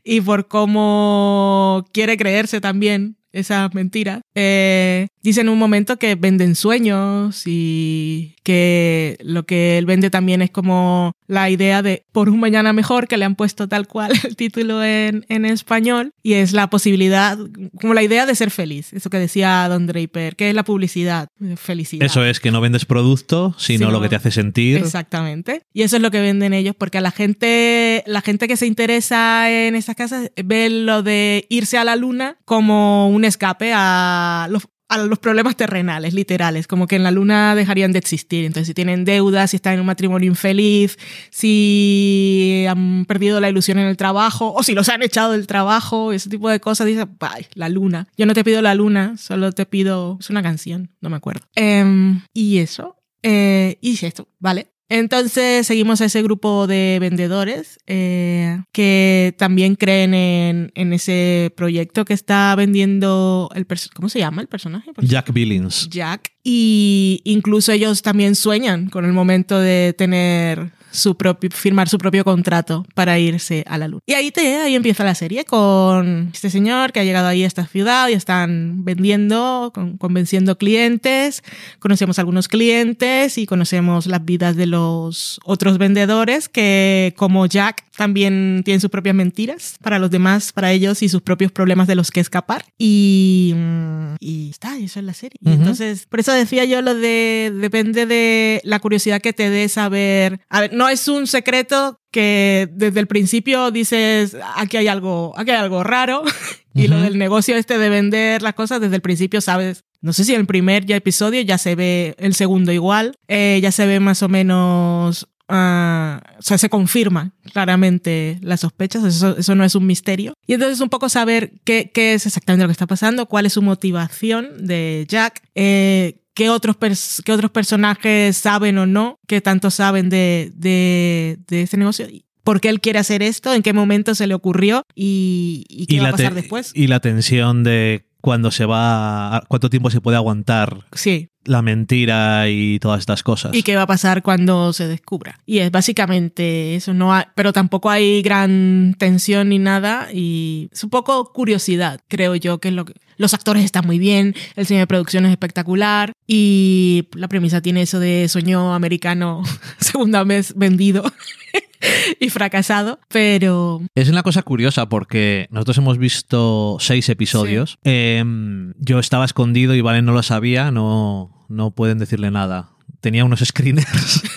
Y 0.04 0.20
por 0.20 0.48
cómo 0.48 1.84
quiere 1.92 2.16
creerse 2.16 2.60
también 2.60 3.16
esas 3.30 3.72
mentiras. 3.72 4.20
Eh, 4.34 5.06
dice 5.22 5.40
en 5.40 5.48
un 5.48 5.58
momento 5.58 5.98
que 5.98 6.14
venden 6.14 6.54
sueños 6.54 7.42
y 7.46 8.34
que 8.42 9.16
lo 9.20 9.44
que 9.44 9.78
él 9.78 9.86
vende 9.86 10.10
también 10.10 10.42
es 10.42 10.50
como 10.50 11.12
la 11.28 11.48
idea 11.48 11.82
de 11.82 12.04
por 12.12 12.28
un 12.28 12.40
mañana 12.40 12.72
mejor, 12.72 13.06
que 13.06 13.16
le 13.16 13.24
han 13.24 13.36
puesto 13.36 13.68
tal 13.68 13.86
cual 13.86 14.12
el 14.24 14.36
título 14.36 14.82
en, 14.84 15.24
en 15.28 15.44
español, 15.44 16.12
y 16.22 16.34
es 16.34 16.52
la 16.52 16.68
posibilidad, 16.68 17.38
como 17.80 17.94
la 17.94 18.02
idea 18.02 18.26
de 18.26 18.34
ser 18.34 18.50
feliz, 18.50 18.92
eso 18.92 19.10
que 19.10 19.18
decía 19.18 19.66
Don 19.68 19.86
Draper, 19.86 20.36
que 20.36 20.48
es 20.48 20.54
la 20.54 20.64
publicidad, 20.64 21.28
felicidad. 21.56 22.04
Eso 22.04 22.24
es, 22.24 22.40
que 22.40 22.50
no 22.50 22.60
vendes 22.60 22.84
producto, 22.84 23.54
sino 23.58 23.90
lo 23.90 24.00
que 24.00 24.08
te 24.08 24.16
hace 24.16 24.30
sentir. 24.30 24.78
Exactamente. 24.78 25.62
Y 25.72 25.82
eso 25.82 25.96
es 25.96 26.02
lo 26.02 26.10
que 26.10 26.20
venden 26.20 26.52
ellos, 26.52 26.74
porque 26.76 26.98
a 26.98 27.00
la 27.00 27.12
gente, 27.12 28.02
la 28.06 28.20
gente 28.20 28.48
que 28.48 28.56
se 28.56 28.66
interesa 28.66 29.50
en 29.50 29.76
estas 29.76 29.94
casas 29.94 30.30
ve 30.42 30.68
lo 30.68 31.02
de 31.02 31.46
irse 31.48 31.78
a 31.78 31.84
la 31.84 31.96
luna 31.96 32.38
como 32.44 33.08
un 33.08 33.24
escape 33.24 33.72
a 33.74 34.48
los 34.50 34.66
a 34.92 34.98
los 34.98 35.18
problemas 35.18 35.56
terrenales, 35.56 36.12
literales, 36.12 36.66
como 36.66 36.86
que 36.86 36.96
en 36.96 37.02
la 37.02 37.10
luna 37.10 37.54
dejarían 37.54 37.92
de 37.92 37.98
existir. 37.98 38.44
Entonces, 38.44 38.66
si 38.68 38.74
tienen 38.74 39.04
deudas, 39.04 39.50
si 39.50 39.56
están 39.56 39.74
en 39.74 39.80
un 39.80 39.86
matrimonio 39.86 40.28
infeliz, 40.28 40.98
si 41.30 42.66
han 42.68 43.06
perdido 43.06 43.40
la 43.40 43.48
ilusión 43.48 43.78
en 43.78 43.86
el 43.86 43.96
trabajo, 43.96 44.52
o 44.52 44.62
si 44.62 44.74
los 44.74 44.88
han 44.90 45.02
echado 45.02 45.32
del 45.32 45.46
trabajo, 45.46 46.12
ese 46.12 46.28
tipo 46.28 46.48
de 46.48 46.60
cosas, 46.60 46.86
dice, 46.86 47.06
"Ay, 47.20 47.46
la 47.54 47.68
luna. 47.68 48.08
Yo 48.16 48.26
no 48.26 48.34
te 48.34 48.44
pido 48.44 48.60
la 48.60 48.74
luna, 48.74 49.16
solo 49.16 49.52
te 49.52 49.64
pido. 49.64 50.18
Es 50.20 50.28
una 50.28 50.42
canción, 50.42 50.90
no 51.00 51.08
me 51.08 51.16
acuerdo. 51.16 51.42
Em, 51.54 52.20
y 52.34 52.58
eso. 52.58 52.96
Eh, 53.22 53.78
y 53.80 54.04
esto, 54.04 54.28
¿vale? 54.40 54.68
Entonces 54.94 55.66
seguimos 55.66 56.02
a 56.02 56.04
ese 56.04 56.22
grupo 56.22 56.66
de 56.66 56.98
vendedores 57.00 57.80
eh, 57.86 58.60
que 58.72 59.34
también 59.38 59.74
creen 59.74 60.12
en, 60.12 60.70
en 60.74 60.92
ese 60.92 61.50
proyecto 61.56 62.04
que 62.04 62.12
está 62.12 62.54
vendiendo 62.56 63.48
el 63.54 63.66
¿cómo 63.94 64.10
se 64.10 64.18
llama 64.18 64.42
el 64.42 64.48
personaje? 64.48 64.90
Jack 65.00 65.32
Billings. 65.32 65.88
Jack. 65.88 66.32
Y 66.44 67.22
incluso 67.24 67.72
ellos 67.72 68.02
también 68.02 68.34
sueñan 68.34 68.90
con 68.90 69.06
el 69.06 69.14
momento 69.14 69.58
de 69.58 69.94
tener 69.96 70.72
su 70.92 71.16
propio, 71.16 71.50
firmar 71.50 71.88
su 71.88 71.98
propio 71.98 72.22
contrato 72.22 72.84
para 72.94 73.18
irse 73.18 73.64
a 73.66 73.78
la 73.78 73.88
luna. 73.88 74.02
Y 74.06 74.12
ahí, 74.12 74.30
te, 74.30 74.56
ahí 74.58 74.74
empieza 74.76 75.02
la 75.04 75.14
serie 75.14 75.44
con 75.44 76.30
este 76.32 76.50
señor 76.50 76.92
que 76.92 77.00
ha 77.00 77.04
llegado 77.04 77.26
ahí 77.26 77.42
a 77.42 77.46
esta 77.46 77.66
ciudad 77.66 78.08
y 78.08 78.12
están 78.12 78.84
vendiendo, 78.84 79.72
con- 79.74 79.96
convenciendo 79.96 80.56
clientes. 80.58 81.42
Conocemos 81.78 82.18
algunos 82.18 82.46
clientes 82.46 83.38
y 83.38 83.46
conocemos 83.46 84.06
las 84.06 84.24
vidas 84.24 84.54
de 84.54 84.66
los 84.66 85.40
otros 85.44 85.78
vendedores 85.78 86.48
que, 86.48 87.14
como 87.16 87.46
Jack, 87.46 87.84
también 87.96 88.62
tienen 88.64 88.80
sus 88.80 88.90
propias 88.90 89.14
mentiras 89.14 89.76
para 89.82 89.98
los 89.98 90.10
demás, 90.10 90.52
para 90.52 90.72
ellos 90.72 91.02
y 91.02 91.08
sus 91.08 91.22
propios 91.22 91.52
problemas 91.52 91.86
de 91.88 91.94
los 91.94 92.10
que 92.10 92.20
escapar. 92.20 92.64
Y, 92.78 93.54
mm, 93.56 94.14
y 94.20 94.50
está, 94.50 94.76
eso 94.78 95.00
es 95.00 95.06
la 95.06 95.14
serie. 95.14 95.38
Y 95.42 95.48
Ujú. 95.50 95.58
entonces, 95.58 96.06
por 96.06 96.20
eso 96.20 96.32
decía 96.32 96.64
yo 96.64 96.82
lo 96.82 96.94
de, 96.94 97.52
depende 97.60 98.06
de 98.06 98.60
la 98.64 98.78
curiosidad 98.80 99.20
que 99.20 99.32
te 99.32 99.48
dé 99.50 99.68
saber. 99.68 100.40
A 100.50 100.60
ver, 100.60 100.72
no 100.72 100.81
es 100.88 101.08
un 101.08 101.26
secreto 101.26 101.98
que 102.10 102.68
desde 102.72 103.00
el 103.00 103.06
principio 103.06 103.70
dices, 103.70 104.36
aquí 104.56 104.76
hay 104.76 104.88
algo, 104.88 105.32
aquí 105.36 105.50
hay 105.50 105.58
algo 105.58 105.82
raro. 105.82 106.22
y 106.74 106.88
lo 106.88 106.96
Ujú. 106.96 107.04
del 107.04 107.18
negocio 107.18 107.56
este 107.56 107.78
de 107.78 107.88
vender 107.88 108.42
las 108.42 108.54
cosas, 108.54 108.80
desde 108.80 108.96
el 108.96 109.02
principio 109.02 109.40
sabes. 109.40 109.84
No 110.00 110.12
sé 110.12 110.24
si 110.24 110.34
en 110.34 110.40
el 110.40 110.46
primer 110.46 110.84
ya 110.84 110.96
episodio 110.96 111.40
ya 111.42 111.58
se 111.58 111.74
ve 111.74 112.14
el 112.18 112.34
segundo 112.34 112.72
igual, 112.72 113.14
eh, 113.28 113.60
ya 113.62 113.70
se 113.70 113.86
ve 113.86 114.00
más 114.00 114.22
o 114.22 114.28
menos 114.28 115.28
ah, 115.48 116.20
o 116.38 116.42
sea, 116.42 116.58
se 116.58 116.68
confirma 116.68 117.34
claramente 117.52 118.38
las 118.42 118.60
sospechas, 118.60 119.04
eso, 119.04 119.36
eso 119.36 119.54
no 119.54 119.64
es 119.64 119.74
un 119.74 119.86
misterio. 119.86 120.34
Y 120.46 120.54
entonces 120.54 120.80
un 120.80 120.88
poco 120.88 121.08
saber 121.08 121.52
qué, 121.64 121.90
qué 121.92 122.14
es 122.14 122.26
exactamente 122.26 122.64
lo 122.64 122.68
que 122.68 122.72
está 122.72 122.86
pasando, 122.86 123.26
cuál 123.26 123.46
es 123.46 123.52
su 123.52 123.62
motivación 123.62 124.66
de 124.66 125.04
Jack, 125.08 125.42
eh, 125.54 126.21
qué, 126.34 126.50
otros 126.50 126.76
qué 127.24 127.32
otros 127.32 127.50
personajes 127.50 128.36
saben 128.36 128.78
o 128.78 128.86
no, 128.86 129.18
qué 129.26 129.40
tanto 129.40 129.70
saben 129.70 130.08
de, 130.08 130.52
de, 130.54 131.38
de 131.46 131.62
este 131.62 131.76
negocio. 131.76 132.06
¿Por 132.44 132.60
qué 132.60 132.68
él 132.68 132.80
quiere 132.80 132.98
hacer 132.98 133.22
esto? 133.22 133.54
¿En 133.54 133.62
qué 133.62 133.72
momento 133.72 134.14
se 134.14 134.26
le 134.26 134.34
ocurrió? 134.34 134.84
¿Y, 134.94 135.64
y 135.68 135.86
qué 135.86 136.00
va 136.00 136.08
a 136.08 136.12
pasar 136.12 136.34
después? 136.34 136.72
y 136.74 136.88
la 136.88 137.00
tensión 137.00 137.62
de 137.62 138.04
cuando 138.22 138.50
se 138.50 138.64
va, 138.64 139.42
cuánto 139.48 139.68
tiempo 139.68 139.90
se 139.90 140.00
puede 140.00 140.16
aguantar 140.16 140.86
Sí. 140.92 141.28
la 141.44 141.60
mentira 141.60 142.48
y 142.48 142.78
todas 142.78 143.00
estas 143.00 143.22
cosas. 143.22 143.52
¿Y 143.54 143.62
qué 143.64 143.76
va 143.76 143.82
a 143.82 143.86
pasar 143.86 144.22
cuando 144.22 144.72
se 144.72 144.86
descubra? 144.88 145.38
Y 145.44 145.58
es 145.58 145.70
básicamente 145.70 146.76
eso, 146.76 146.94
no 146.94 147.12
hay- 147.12 147.24
pero 147.34 147.52
tampoco 147.52 147.90
hay 147.90 148.22
gran 148.22 148.94
tensión 148.98 149.48
ni 149.50 149.58
nada 149.58 150.08
y 150.12 150.68
es 150.72 150.82
un 150.84 150.90
poco 150.90 151.32
curiosidad, 151.32 152.00
creo 152.08 152.34
yo, 152.36 152.58
que 152.58 152.68
es 152.68 152.74
lo 152.74 152.84
que... 152.86 152.94
Los 153.18 153.34
actores 153.34 153.64
están 153.64 153.86
muy 153.86 153.98
bien, 153.98 154.34
el 154.56 154.66
cine 154.66 154.80
de 154.80 154.86
producción 154.86 155.26
es 155.26 155.30
espectacular 155.32 156.12
y 156.26 157.08
la 157.14 157.28
premisa 157.28 157.60
tiene 157.60 157.82
eso 157.82 158.00
de 158.00 158.26
sueño 158.28 158.72
americano 158.74 159.42
segunda 159.78 160.24
vez 160.24 160.54
vendido 160.56 161.04
y 162.20 162.30
fracasado, 162.30 162.98
pero 163.08 163.82
Es 163.94 164.08
una 164.08 164.22
cosa 164.22 164.42
curiosa 164.42 164.88
porque 164.88 165.46
nosotros 165.50 165.78
hemos 165.78 165.98
visto 165.98 166.76
seis 166.80 167.08
episodios. 167.08 167.76
Em, 168.18 168.72
yo 168.78 168.98
estaba 168.98 169.24
escondido 169.24 169.74
y 169.74 169.80
Valen 169.80 170.04
no 170.04 170.12
lo 170.12 170.22
sabía, 170.22 170.70
no, 170.70 171.46
no 171.48 171.70
pueden 171.72 171.98
decirle 171.98 172.30
nada. 172.30 172.70
Tenía 173.00 173.24
unos 173.24 173.40
screeners. 173.40 174.22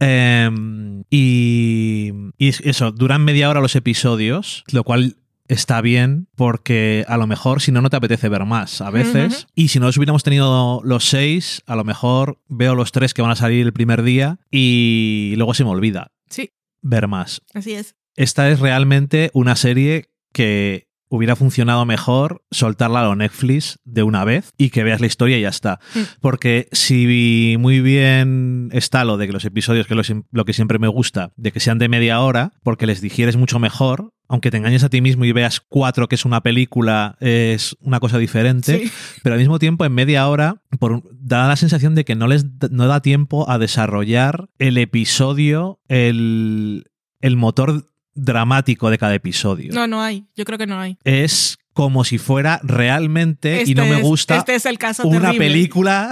Em, 0.00 1.02
y, 1.10 2.12
y 2.38 2.48
es- 2.48 2.60
eso, 2.60 2.92
duran 2.92 3.24
media 3.24 3.50
hora 3.50 3.60
los 3.60 3.74
episodios, 3.74 4.62
lo 4.70 4.84
cual 4.84 5.16
está 5.48 5.80
bien 5.80 6.28
porque 6.36 7.04
a 7.08 7.16
lo 7.16 7.26
mejor 7.26 7.60
si 7.62 7.72
no, 7.72 7.80
no 7.82 7.90
te 7.90 7.96
apetece 7.96 8.28
ver 8.28 8.44
más 8.44 8.80
a 8.80 8.90
veces. 8.90 9.48
Y 9.56 9.68
si 9.68 9.80
no 9.80 9.86
los 9.86 9.96
hubiéramos 9.96 10.22
tenido 10.22 10.80
los 10.84 11.04
seis, 11.08 11.62
a 11.66 11.74
lo 11.74 11.82
mejor 11.84 12.40
veo 12.48 12.74
los 12.76 12.92
tres 12.92 13.12
que 13.12 13.22
van 13.22 13.30
a 13.32 13.36
salir 13.36 13.66
el 13.66 13.72
primer 13.72 14.02
día 14.02 14.38
y 14.52 15.34
luego 15.36 15.54
se 15.54 15.64
me 15.64 15.70
olvida 15.70 16.12
sí, 16.28 16.50
ver 16.82 17.08
más 17.08 17.42
así 17.54 17.72
es. 17.72 17.96
esta 18.14 18.48
es 18.50 18.60
realmente 18.60 19.30
una 19.32 19.56
serie 19.56 20.10
que 20.32 20.87
hubiera 21.08 21.36
funcionado 21.36 21.84
mejor 21.86 22.42
soltarla 22.50 23.00
a 23.00 23.04
lo 23.04 23.16
Netflix 23.16 23.78
de 23.84 24.02
una 24.02 24.24
vez 24.24 24.52
y 24.58 24.70
que 24.70 24.84
veas 24.84 25.00
la 25.00 25.06
historia 25.06 25.38
y 25.38 25.42
ya 25.42 25.48
está. 25.48 25.80
Porque 26.20 26.68
si 26.72 27.56
muy 27.58 27.80
bien 27.80 28.68
está 28.72 29.04
lo 29.04 29.16
de 29.16 29.26
que 29.26 29.32
los 29.32 29.44
episodios, 29.44 29.86
que 29.86 29.94
lo, 29.94 30.44
que 30.44 30.52
siempre 30.52 30.78
me 30.78 30.88
gusta, 30.88 31.32
de 31.36 31.52
que 31.52 31.60
sean 31.60 31.78
de 31.78 31.88
media 31.88 32.20
hora, 32.20 32.52
porque 32.62 32.86
les 32.86 33.00
digieres 33.00 33.36
mucho 33.36 33.58
mejor, 33.58 34.12
aunque 34.30 34.50
te 34.50 34.58
engañes 34.58 34.84
a 34.84 34.90
ti 34.90 35.00
mismo 35.00 35.24
y 35.24 35.32
veas 35.32 35.60
cuatro 35.66 36.06
que 36.06 36.14
es 36.16 36.26
una 36.26 36.42
película, 36.42 37.16
es 37.20 37.74
una 37.80 37.98
cosa 38.00 38.18
diferente, 38.18 38.78
Sí. 38.84 38.92
pero 39.22 39.32
al 39.34 39.38
mismo 39.40 39.58
tiempo 39.58 39.86
en 39.86 39.94
media 39.94 40.28
hora 40.28 40.62
por, 40.78 41.02
da 41.18 41.48
la 41.48 41.56
sensación 41.56 41.94
de 41.94 42.04
que 42.04 42.14
no 42.14 42.26
les 42.28 42.58
da- 42.58 42.68
no 42.70 42.86
da 42.86 43.00
tiempo 43.00 43.48
a 43.50 43.56
desarrollar 43.58 44.50
el 44.58 44.76
episodio, 44.76 45.80
el, 45.88 46.84
el 47.22 47.36
motor 47.36 47.86
dramático 48.22 48.90
de 48.90 48.98
cada 48.98 49.14
episodio. 49.14 49.72
No, 49.72 49.86
no 49.86 50.02
hay, 50.02 50.26
yo 50.36 50.44
creo 50.44 50.58
que 50.58 50.66
no 50.66 50.78
hay. 50.80 50.98
Es 51.04 51.58
como 51.72 52.04
si 52.04 52.18
fuera 52.18 52.60
realmente, 52.64 53.62
y 53.66 53.74
no 53.74 53.82
Este 53.82 53.94
me 53.94 54.00
es- 54.00 54.06
gusta, 54.06 54.36
Este 54.38 54.54
es 54.54 54.66
el 54.66 54.78
caso 54.78 55.06
una 55.06 55.20
terrible. 55.30 55.46
película 55.46 56.10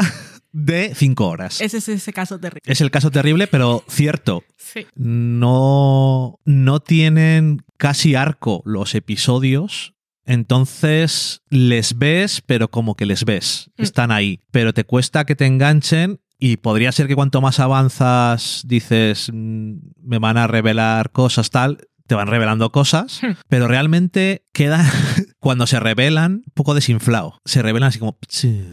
de 0.53 0.95
cinco 0.95 1.27
horas. 1.29 1.61
Ese 1.61 1.79
es 1.79 1.89
ese 1.89 2.13
caso 2.13 2.39
terrible. 2.39 2.63
Es 2.65 2.81
el 2.81 2.91
caso 2.91 3.11
terrible, 3.11 3.47
pero 3.47 3.83
cierto. 3.89 4.43
Sí. 4.57 4.87
No, 4.95 6.39
no 6.45 6.81
tienen 6.81 7.63
casi 7.77 8.15
arco 8.15 8.63
los 8.65 8.95
episodios. 8.95 9.95
Entonces 10.25 11.43
les 11.51 11.99
ves, 11.99 12.43
pero 12.45 12.69
como 12.71 12.95
que 12.97 13.07
les 13.07 13.25
ves. 13.25 13.71
Mm. 13.77 13.83
Están 13.83 14.11
ahí. 14.13 14.41
Pero 14.51 14.73
te 14.75 14.85
cuesta 14.85 15.25
que 15.25 15.37
te 15.37 15.47
enganchen. 15.47 16.21
Y 16.39 16.59
podría 16.59 16.93
ser 16.93 17.07
que 17.07 17.15
cuanto 17.15 17.41
más 17.41 17.61
avanzas, 17.61 18.63
dices, 18.67 19.31
"Mm, 19.33 19.77
me 20.03 20.19
van 20.19 20.37
a 20.37 20.47
revelar 20.47 21.11
cosas, 21.11 21.49
tal. 21.51 21.79
Te 22.07 22.15
van 22.15 22.29
revelando 22.29 22.71
cosas. 22.73 23.21
Hmm. 23.23 23.33
Pero 23.49 23.69
realmente 23.69 24.45
queda, 24.53 24.85
cuando 25.41 25.67
se 25.67 25.81
revelan, 25.81 26.43
un 26.47 26.53
poco 26.55 26.75
desinflado. 26.75 27.41
Se 27.45 27.63
revelan 27.63 27.89
así 27.89 27.99
como. 27.99 28.19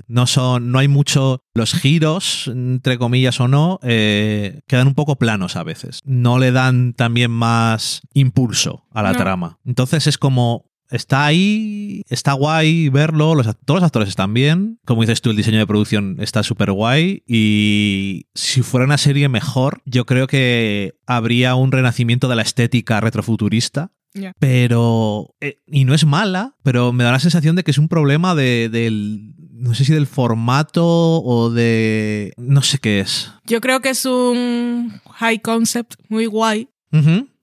No 0.07 0.27
son. 0.27 0.71
No 0.71 0.79
hay 0.79 0.87
mucho. 0.87 1.39
Los 1.55 1.73
giros, 1.73 2.47
entre 2.47 2.97
comillas 2.97 3.39
o 3.39 3.47
no, 3.47 3.79
eh, 3.83 4.61
quedan 4.67 4.87
un 4.87 4.95
poco 4.95 5.17
planos 5.17 5.55
a 5.55 5.63
veces. 5.63 5.99
No 6.03 6.39
le 6.39 6.51
dan 6.51 6.93
también 6.93 7.31
más 7.31 8.01
impulso 8.13 8.85
a 8.91 9.03
la 9.03 9.11
No. 9.13 9.17
trama. 9.17 9.59
Entonces 9.65 10.07
es 10.07 10.17
como. 10.17 10.65
Está 10.93 11.25
ahí, 11.25 12.03
está 12.07 12.33
guay 12.33 12.89
verlo, 12.89 13.33
los, 13.33 13.47
todos 13.65 13.79
los 13.79 13.83
actores 13.83 14.09
están 14.09 14.33
bien. 14.33 14.79
Como 14.85 15.01
dices 15.01 15.21
tú, 15.21 15.31
el 15.31 15.35
diseño 15.35 15.57
de 15.57 15.65
producción 15.65 16.17
está 16.19 16.43
súper 16.43 16.71
guay. 16.71 17.23
Y 17.27 18.27
si 18.35 18.61
fuera 18.61 18.85
una 18.85 18.99
serie 18.99 19.27
mejor, 19.27 19.81
yo 19.85 20.05
creo 20.05 20.27
que 20.27 20.93
habría 21.07 21.55
un 21.55 21.71
renacimiento 21.71 22.27
de 22.27 22.35
la 22.35 22.43
estética 22.43 23.01
retrofuturista. 23.01 23.91
Ya. 24.13 24.33
Pero. 24.37 25.33
eh, 25.41 25.57
y 25.65 25.85
no 25.85 25.95
es 25.95 26.05
mala, 26.05 26.55
pero 26.61 26.93
me 26.93 27.03
da 27.03 27.11
la 27.11 27.19
sensación 27.19 27.55
de 27.55 27.63
que 27.63 27.71
es 27.71 27.79
un 27.79 27.87
problema 27.87 28.35
de, 28.35 28.69
del. 28.69 29.33
No 29.51 29.73
sé 29.73 29.85
si 29.85 29.93
del 29.93 30.05
formato 30.05 30.85
o 30.85 31.49
de. 31.49 32.33
No 32.37 32.61
sé 32.61 32.77
qué 32.77 32.99
es. 32.99 33.31
Yo 33.45 33.61
creo 33.61 33.81
que 33.81 33.89
es 33.89 34.05
un 34.05 35.01
high 35.13 35.39
concept 35.39 35.95
muy 36.09 36.27
guay, 36.27 36.69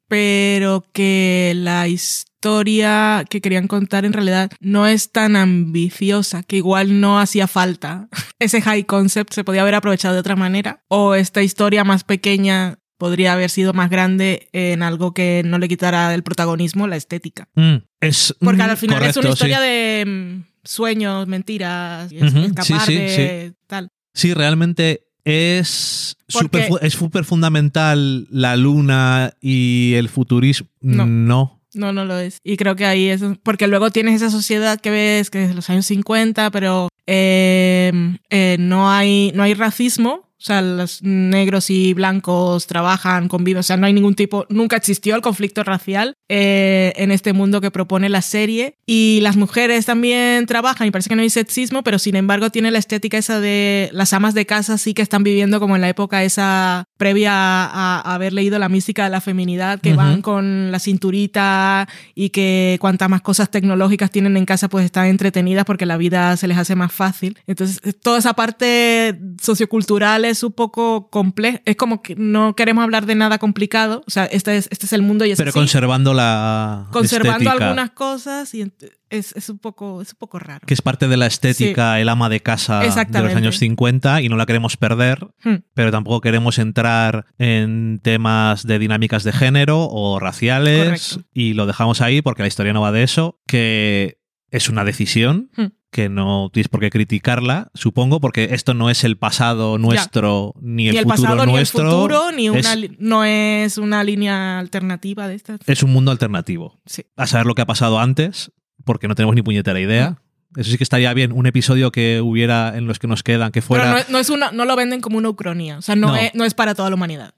pero 0.06 0.84
que 0.92 1.52
la 1.56 1.88
historia 1.88 2.29
que 2.40 3.40
querían 3.40 3.68
contar 3.68 4.04
en 4.04 4.12
realidad 4.12 4.50
no 4.60 4.86
es 4.86 5.12
tan 5.12 5.36
ambiciosa, 5.36 6.42
que 6.42 6.56
igual 6.56 7.00
no 7.00 7.20
hacía 7.20 7.46
falta. 7.46 8.08
Ese 8.38 8.62
high 8.62 8.84
concept 8.84 9.32
se 9.32 9.44
podía 9.44 9.62
haber 9.62 9.74
aprovechado 9.74 10.14
de 10.14 10.20
otra 10.20 10.36
manera, 10.36 10.82
o 10.88 11.14
esta 11.14 11.42
historia 11.42 11.84
más 11.84 12.04
pequeña 12.04 12.78
podría 12.96 13.32
haber 13.32 13.50
sido 13.50 13.72
más 13.72 13.88
grande 13.88 14.48
en 14.52 14.82
algo 14.82 15.14
que 15.14 15.42
no 15.44 15.58
le 15.58 15.68
quitara 15.68 16.14
el 16.14 16.22
protagonismo, 16.22 16.86
la 16.86 16.96
estética. 16.96 17.48
Mm, 17.54 17.76
Es, 18.00 18.34
Porque 18.40 18.62
mm, 18.62 18.70
al 18.70 18.76
final 18.76 19.02
es 19.04 19.16
una 19.16 19.30
historia 19.30 19.56
sí. 19.58 19.64
de 19.64 20.04
mm, 20.06 20.44
sueños, 20.64 21.26
mentiras, 21.26 22.12
Ujú, 22.12 22.38
escapar 22.40 22.86
sí, 22.86 22.94
sí, 22.94 22.94
de 22.94 23.54
tal. 23.66 23.88
Sí, 24.12 24.34
realmente 24.34 25.06
es 25.24 26.16
súper 26.28 26.68
es 26.82 26.96
fundamental 26.96 28.26
la 28.30 28.56
luna 28.56 29.32
y 29.40 29.94
el 29.94 30.08
futurismo. 30.08 30.68
No. 30.80 31.06
no. 31.06 31.59
No, 31.74 31.92
no 31.92 32.04
lo 32.04 32.18
es. 32.18 32.38
Y 32.42 32.56
creo 32.56 32.76
que 32.76 32.84
ahí 32.86 33.08
es. 33.08 33.22
Porque 33.42 33.66
luego 33.66 33.90
tienes 33.90 34.16
esa 34.16 34.30
sociedad 34.30 34.80
que 34.80 34.90
ves 34.90 35.30
que 35.30 35.44
es 35.44 35.48
de 35.48 35.54
los 35.54 35.70
años 35.70 35.86
50, 35.86 36.50
pero 36.50 36.88
eh, 37.06 37.92
eh, 38.30 38.56
no, 38.58 38.90
hay, 38.90 39.32
no 39.34 39.42
hay 39.42 39.54
racismo. 39.54 40.29
O 40.40 40.42
sea, 40.42 40.62
los 40.62 41.02
negros 41.02 41.68
y 41.68 41.92
blancos 41.92 42.66
trabajan, 42.66 43.28
conviven. 43.28 43.60
O 43.60 43.62
sea, 43.62 43.76
no 43.76 43.86
hay 43.86 43.92
ningún 43.92 44.14
tipo. 44.14 44.46
Nunca 44.48 44.76
existió 44.76 45.14
el 45.14 45.20
conflicto 45.20 45.64
racial 45.64 46.14
eh, 46.30 46.94
en 46.96 47.10
este 47.10 47.34
mundo 47.34 47.60
que 47.60 47.70
propone 47.70 48.08
la 48.08 48.22
serie. 48.22 48.76
Y 48.86 49.18
las 49.20 49.36
mujeres 49.36 49.84
también 49.84 50.46
trabajan 50.46 50.86
y 50.88 50.90
parece 50.90 51.10
que 51.10 51.16
no 51.16 51.20
hay 51.20 51.28
sexismo, 51.28 51.82
pero 51.82 51.98
sin 51.98 52.16
embargo 52.16 52.48
tiene 52.48 52.70
la 52.70 52.78
estética 52.78 53.18
esa 53.18 53.38
de 53.38 53.90
las 53.92 54.14
amas 54.14 54.32
de 54.32 54.46
casa 54.46 54.78
sí 54.78 54.94
que 54.94 55.02
están 55.02 55.24
viviendo 55.24 55.60
como 55.60 55.76
en 55.76 55.82
la 55.82 55.90
época 55.90 56.24
esa 56.24 56.84
previa 56.96 57.32
a, 57.34 58.00
a 58.00 58.14
haber 58.14 58.32
leído 58.32 58.58
la 58.58 58.68
mística 58.70 59.04
de 59.04 59.10
la 59.10 59.20
feminidad, 59.20 59.78
que 59.80 59.90
Ujú. 59.90 59.98
van 59.98 60.22
con 60.22 60.72
la 60.72 60.78
cinturita 60.78 61.86
y 62.14 62.30
que 62.30 62.78
cuantas 62.80 63.10
más 63.10 63.20
cosas 63.20 63.50
tecnológicas 63.50 64.10
tienen 64.10 64.36
en 64.36 64.46
casa 64.46 64.68
pues 64.68 64.84
están 64.84 65.06
entretenidas 65.06 65.64
porque 65.66 65.84
la 65.86 65.96
vida 65.98 66.36
se 66.36 66.48
les 66.48 66.56
hace 66.56 66.76
más 66.76 66.92
fácil. 66.92 67.38
Entonces, 67.46 67.80
toda 68.02 68.18
esa 68.18 68.32
parte 68.34 69.18
sociocultural 69.40 70.24
es 70.30 70.42
un 70.42 70.52
poco 70.52 71.10
compleja. 71.10 71.60
Es 71.64 71.76
como 71.76 72.02
que 72.02 72.14
no 72.16 72.54
queremos 72.56 72.82
hablar 72.84 73.06
de 73.06 73.14
nada 73.14 73.38
complicado. 73.38 74.02
O 74.06 74.10
sea, 74.10 74.24
este 74.26 74.56
es, 74.56 74.68
este 74.70 74.86
es 74.86 74.92
el 74.92 75.02
mundo 75.02 75.24
y 75.24 75.32
es 75.32 75.38
Pero 75.38 75.50
así. 75.50 75.58
conservando 75.58 76.14
la. 76.14 76.86
conservando 76.92 77.44
estética, 77.44 77.64
algunas 77.66 77.90
cosas 77.90 78.54
y 78.54 78.62
es, 79.10 79.34
es 79.36 79.48
un 79.48 79.58
poco 79.58 80.00
es 80.02 80.12
un 80.12 80.18
poco 80.18 80.38
raro. 80.38 80.66
Que 80.66 80.74
es 80.74 80.82
parte 80.82 81.08
de 81.08 81.16
la 81.16 81.26
estética, 81.26 82.00
el 82.00 82.08
ama 82.08 82.28
de 82.28 82.40
casa 82.40 82.80
de 82.80 83.22
los 83.22 83.34
años 83.34 83.58
50 83.58 84.22
y 84.22 84.28
no 84.28 84.36
la 84.36 84.46
queremos 84.46 84.76
perder. 84.76 85.28
Hmm. 85.42 85.56
pero 85.74 85.90
tampoco 85.90 86.20
queremos 86.20 86.58
entrar 86.58 87.26
en 87.38 88.00
temas 88.02 88.66
de 88.66 88.78
dinámicas 88.78 89.24
de 89.24 89.32
género 89.32 89.88
o 89.90 90.18
raciales 90.20 91.14
Correcto. 91.14 91.28
y 91.32 91.54
lo 91.54 91.66
dejamos 91.66 92.00
ahí 92.00 92.22
porque 92.22 92.42
la 92.42 92.48
historia 92.48 92.72
no 92.72 92.80
va 92.82 92.92
de 92.92 93.02
eso, 93.02 93.40
que 93.46 94.18
es 94.50 94.68
una 94.68 94.84
decisión 94.84 95.50
Hmm. 95.56 95.66
Que 95.90 96.08
no 96.08 96.50
tienes 96.52 96.68
por 96.68 96.80
qué 96.80 96.88
criticarla, 96.90 97.70
supongo, 97.74 98.20
porque 98.20 98.50
esto 98.52 98.74
no 98.74 98.90
es 98.90 99.02
el 99.04 99.16
pasado 99.18 99.76
nuestro 99.78 100.54
ni 100.60 100.88
el, 100.88 100.94
ni 100.94 100.98
el 100.98 101.04
futuro 101.04 101.22
pasado 101.22 101.36
ni 101.36 101.42
el 101.42 101.48
nuestro. 101.56 101.90
futuro 101.90 102.32
ni 102.32 102.48
una 102.48 102.58
es, 102.74 102.90
no 102.98 103.24
es 103.24 103.76
una 103.78 104.04
línea 104.04 104.58
alternativa 104.60 105.26
de 105.26 105.34
estas. 105.34 105.58
es 105.66 105.82
un 105.82 105.92
mundo 105.92 106.10
alternativo. 106.12 106.80
Sí. 106.86 107.02
A 107.16 107.26
saber 107.26 107.46
lo 107.46 107.54
que 107.54 107.62
ha 107.62 107.66
pasado 107.66 107.98
antes, 107.98 108.52
porque 108.84 109.08
no 109.08 109.14
tenemos 109.14 109.34
ni 109.34 109.42
puñetera 109.42 109.80
idea. 109.80 110.18
Eso 110.56 110.70
sí 110.70 110.76
que 110.78 110.82
estaría 110.84 111.12
bien, 111.14 111.30
un 111.30 111.46
episodio 111.46 111.92
que 111.92 112.20
hubiera 112.20 112.76
en 112.76 112.86
los 112.88 112.98
que 112.98 113.06
nos 113.06 113.22
quedan, 113.22 113.52
que 113.52 113.62
fuera... 113.62 113.84
Pero 113.84 113.94
no, 113.94 113.98
es- 114.00 114.08
no 114.10 114.18
es 114.18 114.30
una, 114.30 114.50
no 114.52 114.64
lo 114.64 114.74
venden 114.74 115.00
como 115.00 115.18
una 115.18 115.28
ucronía. 115.28 115.78
O 115.78 115.82
sea, 115.82 115.94
no, 115.94 116.08
No. 116.08 116.16
Es, 116.16 116.34
no 116.34 116.44
es 116.44 116.54
para 116.54 116.74
toda 116.74 116.88
la 116.90 116.96
humanidad. 116.96 117.34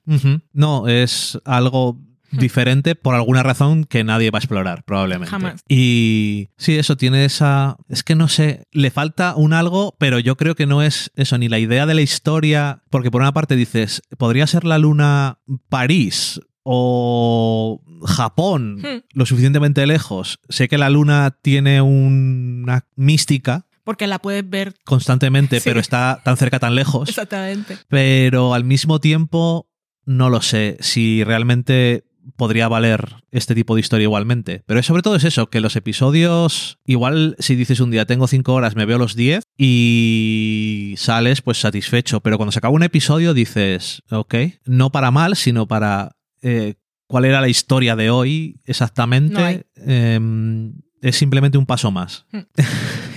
No, 0.53 0.89
es 0.89 1.39
algo 1.45 1.99
diferente 2.39 2.95
por 2.95 3.15
alguna 3.15 3.43
razón 3.43 3.85
que 3.85 4.05
nadie 4.05 4.31
va 4.31 4.39
a 4.39 4.41
explorar, 4.41 4.85
probablemente. 4.85 5.31
Jamás. 5.31 5.61
Y 5.69 6.49
sí, 6.57 6.77
eso 6.77 6.97
tiene 6.97 7.25
esa. 7.25 7.77
Es 7.89 8.03
que 8.03 8.15
no 8.15 8.29
sé, 8.29 8.65
le 8.73 8.91
falta 8.91 9.35
un 9.37 9.53
algo, 9.53 9.95
pero 9.99 10.19
yo 10.19 10.37
creo 10.37 10.55
que 10.55 10.67
no 10.67 10.83
es 10.83 11.11
eso, 11.17 11.39
ni 11.39 11.49
la 11.49 11.59
idea 11.59 11.87
de 11.87 11.95
la 11.95 12.03
historia. 12.03 12.83
Porque 12.91 13.11
por 13.11 13.21
una 13.23 13.33
parte 13.33 13.57
dices, 13.57 14.03
podría 14.19 14.47
ser 14.47 14.65
la 14.65 14.79
luna 14.79 15.39
París. 15.69 16.41
o 16.65 17.83
Japón 18.07 18.77
Hmm. 18.83 19.03
lo 19.15 19.27
suficientemente 19.27 19.85
lejos. 19.87 20.39
Sé 20.49 20.69
que 20.69 20.79
la 20.79 20.91
luna 20.91 21.37
tiene 21.43 21.83
una 21.83 22.87
mística 22.97 23.67
Porque 23.85 24.07
la 24.07 24.21
puedes 24.21 24.49
ver 24.49 24.75
constantemente, 24.85 25.57
Sí. 25.61 25.65
pero 25.69 25.81
está 25.81 26.21
tan 26.25 26.37
cerca, 26.37 26.61
tan 26.61 26.77
lejos. 26.77 27.09
exactamente. 27.09 27.79
Pero 27.89 28.55
al 28.55 28.63
mismo 28.65 29.01
tiempo, 29.01 29.69
no 30.05 30.31
lo 30.31 30.41
sé 30.41 30.77
si 30.81 31.25
realmente 31.25 32.05
podría 32.37 32.69
valer 32.69 33.17
este 33.31 33.55
tipo 33.55 33.75
de 33.75 33.81
historia 33.81 34.05
igualmente. 34.05 34.63
Pero 34.67 34.83
sobre 34.83 35.03
todo 35.03 35.17
es 35.17 35.25
eso, 35.25 35.49
que 35.49 35.61
los 35.61 35.77
episodios, 35.77 36.79
igual 36.87 37.37
si 37.39 37.55
dices 37.55 37.81
un 37.81 37.91
día 37.91 38.07
tengo 38.07 38.27
cinco 38.27 38.55
horas, 38.55 38.77
me 38.77 38.87
veo 38.87 38.99
los 38.99 39.17
10 39.17 39.45
y 39.57 40.95
sales 40.97 41.43
pues 41.43 41.59
satisfecho. 41.61 42.21
Pero 42.21 42.37
cuando 42.37 42.53
se 42.53 42.59
acaba 42.59 42.75
un 42.75 42.83
episodio 42.83 43.35
dices, 43.35 44.03
ok, 44.11 44.35
no 44.65 44.91
para 44.91 45.11
mal, 45.11 45.37
sino 45.37 45.67
para 45.67 46.17
eh, 46.43 46.75
cuál 47.07 47.25
era 47.25 47.41
la 47.41 47.49
historia 47.49 47.97
de 47.97 48.11
hoy 48.11 48.61
exactamente. 48.65 49.67
No. 49.77 49.93
Em, 49.93 50.73
es 51.01 51.17
simplemente 51.17 51.59
un 51.59 51.67
paso 51.67 51.91
más. 51.91 52.27
Mm. 52.33 52.39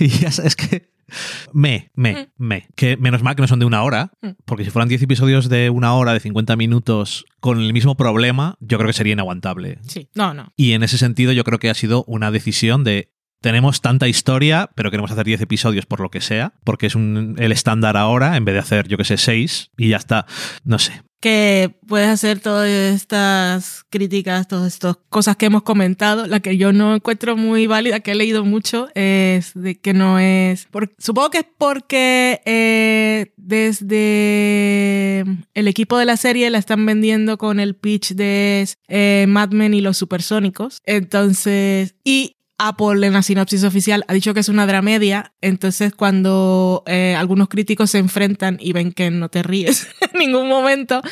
y 0.00 0.08
ya 0.08 0.30
sabes, 0.30 0.56
es 0.56 0.56
que 0.56 0.95
me, 1.52 1.90
me, 1.94 2.28
me. 2.36 2.66
Que 2.74 2.96
menos 2.96 3.22
mal 3.22 3.36
que 3.36 3.42
no 3.42 3.48
son 3.48 3.58
de 3.58 3.66
una 3.66 3.82
hora, 3.82 4.12
Mm. 4.22 4.30
porque 4.44 4.64
si 4.64 4.70
fueran 4.70 4.88
10 4.88 5.02
episodios 5.02 5.48
de 5.48 5.70
una 5.70 5.94
hora, 5.94 6.12
de 6.12 6.20
50 6.20 6.56
minutos, 6.56 7.24
con 7.40 7.60
el 7.60 7.72
mismo 7.72 7.96
problema, 7.96 8.56
yo 8.60 8.78
creo 8.78 8.88
que 8.88 8.92
sería 8.92 9.12
inaguantable. 9.12 9.78
Sí, 9.86 10.08
no, 10.14 10.34
no. 10.34 10.52
Y 10.56 10.72
en 10.72 10.82
ese 10.82 10.98
sentido, 10.98 11.32
yo 11.32 11.44
creo 11.44 11.58
que 11.58 11.70
ha 11.70 11.74
sido 11.74 12.04
una 12.06 12.30
decisión 12.30 12.84
de. 12.84 13.12
Tenemos 13.40 13.80
tanta 13.80 14.08
historia, 14.08 14.70
pero 14.74 14.90
queremos 14.90 15.10
hacer 15.10 15.24
10 15.24 15.42
episodios 15.42 15.86
por 15.86 16.00
lo 16.00 16.10
que 16.10 16.20
sea, 16.20 16.54
porque 16.64 16.86
es 16.86 16.94
un, 16.94 17.36
el 17.38 17.52
estándar 17.52 17.96
ahora, 17.96 18.36
en 18.36 18.44
vez 18.44 18.54
de 18.54 18.60
hacer, 18.60 18.88
yo 18.88 18.96
que 18.96 19.04
sé, 19.04 19.16
6, 19.16 19.70
y 19.76 19.90
ya 19.90 19.98
está. 19.98 20.26
No 20.64 20.78
sé. 20.78 21.02
Que 21.20 21.78
puedes 21.88 22.08
hacer 22.08 22.40
todas 22.40 22.68
estas 22.68 23.84
críticas, 23.88 24.46
todas 24.48 24.74
estas 24.74 24.98
cosas 25.08 25.36
que 25.36 25.46
hemos 25.46 25.62
comentado. 25.62 26.26
La 26.26 26.40
que 26.40 26.58
yo 26.58 26.72
no 26.72 26.94
encuentro 26.94 27.36
muy 27.36 27.66
válida, 27.66 28.00
que 28.00 28.12
he 28.12 28.14
leído 28.14 28.44
mucho, 28.44 28.88
es 28.94 29.52
de 29.54 29.80
que 29.80 29.94
no 29.94 30.18
es. 30.18 30.68
supongo 30.98 31.30
que 31.30 31.38
es 31.38 31.46
porque 31.56 32.42
eh, 32.44 33.32
desde 33.36 35.20
el 35.54 35.68
equipo 35.68 35.96
de 35.96 36.04
la 36.04 36.18
serie 36.18 36.50
la 36.50 36.58
están 36.58 36.84
vendiendo 36.84 37.38
con 37.38 37.60
el 37.60 37.76
pitch 37.76 38.12
de 38.14 38.68
eh, 38.88 39.24
Mad 39.26 39.50
Men 39.50 39.72
y 39.72 39.80
los 39.80 39.96
supersónicos. 39.96 40.82
Entonces, 40.84 41.94
y 42.04 42.35
Apple 42.58 43.06
en 43.06 43.12
la 43.12 43.22
sinopsis 43.22 43.64
oficial 43.64 44.04
ha 44.08 44.14
dicho 44.14 44.32
que 44.32 44.40
es 44.40 44.48
una 44.48 44.66
dramedia, 44.66 45.32
entonces 45.40 45.94
cuando 45.94 46.82
eh, 46.86 47.14
algunos 47.16 47.48
críticos 47.48 47.90
se 47.90 47.98
enfrentan 47.98 48.56
y 48.60 48.72
ven 48.72 48.92
que 48.92 49.10
no 49.10 49.28
te 49.28 49.42
ríes 49.42 49.88
en 50.12 50.18
ningún 50.18 50.48
momento, 50.48 51.02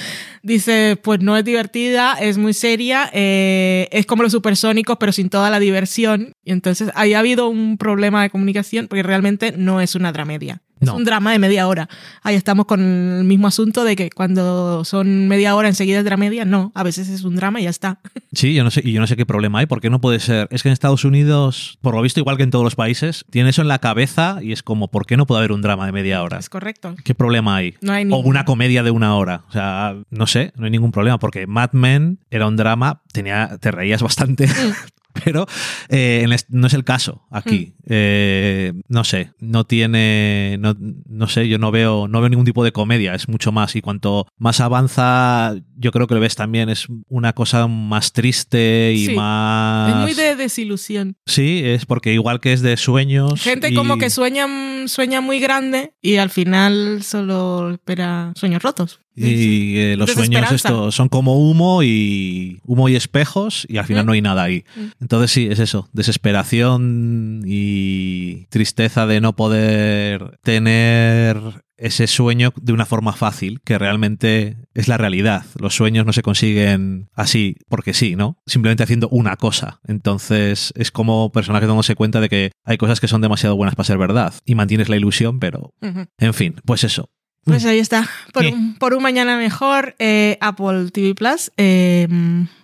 dice, 0.42 0.98
pues 1.02 1.20
no 1.20 1.36
es 1.36 1.44
divertida, 1.44 2.14
es 2.14 2.38
muy 2.38 2.54
seria, 2.54 3.10
eh, 3.12 3.88
es 3.92 4.06
como 4.06 4.22
los 4.22 4.32
supersónicos 4.32 4.96
pero 4.98 5.12
sin 5.12 5.28
toda 5.28 5.50
la 5.50 5.60
diversión, 5.60 6.32
y 6.44 6.52
entonces 6.52 6.90
ahí 6.94 7.14
ha 7.14 7.18
habido 7.18 7.48
un 7.48 7.76
problema 7.76 8.22
de 8.22 8.30
comunicación 8.30 8.88
porque 8.88 9.02
realmente 9.02 9.52
no 9.56 9.80
es 9.80 9.94
una 9.94 10.12
dramedia. 10.12 10.62
Es 10.80 10.88
No. 10.88 10.96
un 10.96 11.04
drama 11.04 11.32
de 11.32 11.38
media 11.38 11.66
hora. 11.68 11.88
Ahí 12.22 12.34
estamos 12.34 12.66
con 12.66 12.80
el 12.80 13.24
mismo 13.24 13.46
asunto 13.46 13.84
de 13.84 13.94
que 13.96 14.10
cuando 14.10 14.84
son 14.84 15.28
media 15.28 15.54
hora 15.54 15.68
enseguida 15.68 15.98
es 16.00 16.04
dramedia, 16.04 16.44
no, 16.44 16.72
a 16.74 16.82
veces 16.82 17.08
es 17.08 17.22
un 17.24 17.36
drama 17.36 17.60
y 17.60 17.64
ya 17.64 17.70
está. 17.70 17.98
Sí, 18.34 18.52
yo 18.52 18.64
no 18.64 18.72
sé, 18.72 18.82
y 18.84 18.90
yo 18.90 19.00
no 19.00 19.06
sé 19.06 19.14
qué 19.16 19.24
problema 19.26 19.60
hay, 19.60 19.66
porque 19.66 19.90
no 19.90 20.00
puede 20.00 20.18
ser. 20.18 20.48
Es 20.50 20.64
que 20.64 20.68
en 20.68 20.72
Estados 20.72 21.04
Unidos, 21.04 21.78
por 21.82 21.94
lo 21.94 22.02
visto, 22.02 22.18
igual 22.18 22.36
que 22.36 22.42
en 22.42 22.50
todos 22.50 22.64
los 22.64 22.74
países, 22.74 23.24
tiene 23.30 23.50
eso 23.50 23.62
en 23.62 23.68
la 23.68 23.78
cabeza 23.78 24.38
y 24.42 24.50
es 24.50 24.64
como, 24.64 24.88
¿por 24.88 25.06
qué 25.06 25.16
no 25.16 25.24
puede 25.24 25.38
haber 25.38 25.52
un 25.52 25.62
drama 25.62 25.86
de 25.86 25.92
media 25.92 26.20
hora? 26.20 26.38
Es 26.40 26.48
correcto. 26.48 26.96
¿Qué 27.04 27.14
problema 27.14 27.54
hay? 27.54 27.76
No 27.80 27.92
hay 27.92 28.08
O 28.10 28.16
una 28.16 28.44
comedia 28.44 28.82
de 28.82 28.90
una 28.90 29.14
hora. 29.14 29.44
O 29.48 29.52
sea, 29.52 29.94
no 30.10 30.26
sé, 30.26 30.52
no 30.56 30.64
hay 30.64 30.72
ningún 30.72 30.90
problema, 30.90 31.20
porque 31.20 31.46
Mad 31.46 31.70
Men 31.74 32.18
era 32.28 32.48
un 32.48 32.56
drama, 32.56 33.02
tenía, 33.12 33.56
te 33.60 33.70
reías 33.70 34.02
bastante. 34.02 34.48
Pero 35.24 35.46
eh, 35.88 36.26
no 36.48 36.66
es 36.66 36.74
el 36.74 36.84
caso 36.84 37.22
aquí. 37.30 37.74
Eh, 37.86 38.72
no 38.88 39.04
sé, 39.04 39.32
no 39.38 39.64
tiene. 39.64 40.56
No, 40.58 40.74
no 40.78 41.28
sé, 41.28 41.48
yo 41.48 41.58
no 41.58 41.70
veo, 41.70 42.08
no 42.08 42.20
veo 42.20 42.28
ningún 42.28 42.44
tipo 42.44 42.64
de 42.64 42.72
comedia, 42.72 43.14
es 43.14 43.28
mucho 43.28 43.52
más. 43.52 43.76
Y 43.76 43.80
cuanto 43.80 44.26
más 44.38 44.60
avanza, 44.60 45.54
yo 45.76 45.92
creo 45.92 46.06
que 46.06 46.14
lo 46.14 46.20
ves 46.20 46.34
también, 46.34 46.68
es 46.68 46.86
una 47.08 47.32
cosa 47.32 47.66
más 47.68 48.12
triste 48.12 48.92
y 48.94 49.06
Sí. 49.06 49.14
más. 49.14 49.90
Es 49.90 49.96
muy 49.96 50.14
de 50.14 50.34
desilusión. 50.36 51.16
Sí, 51.26 51.62
es 51.64 51.86
porque 51.86 52.12
igual 52.12 52.40
que 52.40 52.52
es 52.52 52.60
de 52.62 52.76
sueños. 52.76 53.40
Gente 53.40 53.68
y- 53.70 53.74
como 53.74 53.98
que 53.98 54.10
sueña, 54.10 54.46
sueña 54.88 55.20
muy 55.20 55.38
grande 55.38 55.94
y 56.02 56.16
al 56.16 56.30
final 56.30 57.02
solo 57.02 57.70
espera 57.72 58.32
sueños 58.34 58.62
rotos. 58.62 59.00
Y 59.16 59.76
eh, 59.78 59.96
los 59.96 60.10
sueños 60.10 60.62
son 60.90 61.08
como 61.08 61.38
humo 61.38 61.82
y 61.82 62.58
humo 62.64 62.88
y 62.88 62.96
espejos 62.96 63.64
y 63.68 63.76
al 63.78 63.84
final 63.86 64.04
Mm. 64.04 64.06
no 64.06 64.12
hay 64.12 64.22
nada 64.22 64.42
ahí. 64.42 64.64
Mm. 64.76 64.80
Entonces 65.00 65.30
sí, 65.30 65.46
es 65.50 65.58
eso, 65.60 65.88
desesperación 65.92 67.42
y 67.46 68.46
tristeza 68.50 69.06
de 69.06 69.20
no 69.20 69.36
poder 69.36 70.38
tener 70.42 71.40
ese 71.76 72.06
sueño 72.06 72.52
de 72.60 72.72
una 72.72 72.86
forma 72.86 73.12
fácil, 73.12 73.60
que 73.64 73.78
realmente 73.78 74.56
es 74.74 74.86
la 74.88 74.96
realidad. 74.96 75.44
Los 75.58 75.74
sueños 75.74 76.06
no 76.06 76.12
se 76.12 76.22
consiguen 76.22 77.08
así 77.14 77.56
porque 77.68 77.94
sí, 77.94 78.14
¿no? 78.16 78.38
Simplemente 78.46 78.84
haciendo 78.84 79.08
una 79.08 79.36
cosa. 79.36 79.80
Entonces 79.86 80.72
es 80.76 80.90
como 80.92 81.32
personaje 81.32 81.66
dándose 81.66 81.96
cuenta 81.96 82.20
de 82.20 82.28
que 82.28 82.52
hay 82.64 82.76
cosas 82.78 83.00
que 83.00 83.08
son 83.08 83.20
demasiado 83.20 83.56
buenas 83.56 83.74
para 83.74 83.86
ser 83.86 83.98
verdad 83.98 84.34
y 84.44 84.54
mantienes 84.54 84.88
la 84.88 84.96
ilusión, 84.96 85.40
pero 85.40 85.74
en 86.18 86.34
fin, 86.34 86.54
pues 86.64 86.84
eso. 86.84 87.10
Pues 87.44 87.64
ahí 87.66 87.78
está. 87.78 88.08
Por, 88.32 88.46
un, 88.46 88.74
por 88.76 88.94
un 88.94 89.02
mañana 89.02 89.36
mejor, 89.36 89.94
eh, 89.98 90.38
Apple 90.40 90.90
TV 90.90 91.14
Plus. 91.14 91.52
eh, 91.56 92.08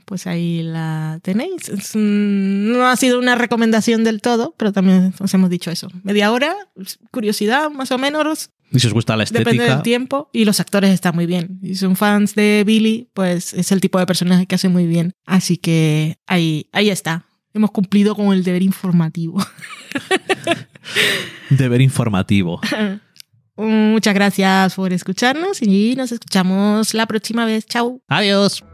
pues 0.06 0.26
ahí 0.26 0.62
la 0.64 1.20
tenéis. 1.22 1.68
Es 1.68 1.92
no 1.94 2.88
ha 2.88 2.96
sido 2.96 3.20
una 3.20 3.36
recomendación 3.36 4.02
del 4.02 4.20
todo, 4.20 4.54
pero 4.56 4.72
también 4.72 5.14
os 5.20 5.32
hemos 5.34 5.50
dicho 5.50 5.70
eso. 5.70 5.86
Media 6.02 6.32
hora, 6.32 6.56
curiosidad 7.12 7.70
más 7.70 7.92
o 7.92 7.98
menos, 7.98 8.50
Y 8.72 8.80
si 8.80 8.88
os 8.88 8.92
gusta 8.92 9.16
la 9.16 9.22
estética. 9.22 9.50
depende 9.52 9.72
del 9.72 9.82
tiempo. 9.82 10.28
Y 10.32 10.46
los 10.46 10.58
actores 10.58 10.90
están 10.90 11.14
muy 11.14 11.26
bien. 11.26 11.60
Y 11.62 11.76
son 11.76 11.94
fans 11.94 12.34
de 12.34 12.64
Billy, 12.66 13.08
pues 13.14 13.54
es 13.54 13.70
el 13.70 13.80
tipo 13.80 14.00
de 14.00 14.06
personaje 14.06 14.46
que 14.46 14.56
hace 14.56 14.68
muy 14.68 14.86
bien. 14.86 15.12
Así 15.26 15.58
que 15.58 16.16
ahí, 16.26 16.66
ahí 16.72 16.90
está. 16.90 17.26
Hemos 17.54 17.70
cumplido 17.70 18.16
con 18.16 18.32
el 18.32 18.42
deber 18.42 18.62
informativo. 18.62 19.40
Deber 21.50 21.80
informativo. 21.80 22.60
Muchas 23.60 24.14
gracias 24.14 24.74
por 24.74 24.92
escucharnos 24.92 25.62
y 25.62 25.94
nos 25.96 26.12
escuchamos 26.12 26.94
la 26.94 27.06
próxima 27.06 27.44
vez. 27.44 27.66
Chao. 27.66 28.00
Adiós. 28.08 28.64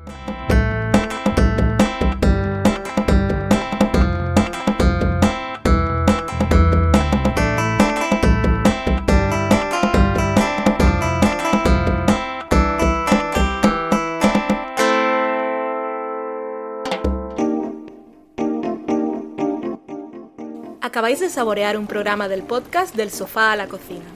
Acabáis 20.81 21.20
de 21.20 21.29
saborear 21.29 21.77
un 21.77 21.87
programa 21.87 22.27
del 22.27 22.42
podcast 22.42 22.94
Del 22.94 23.11
sofá 23.11 23.53
a 23.53 23.57
la 23.57 23.66
cocina. 23.66 24.16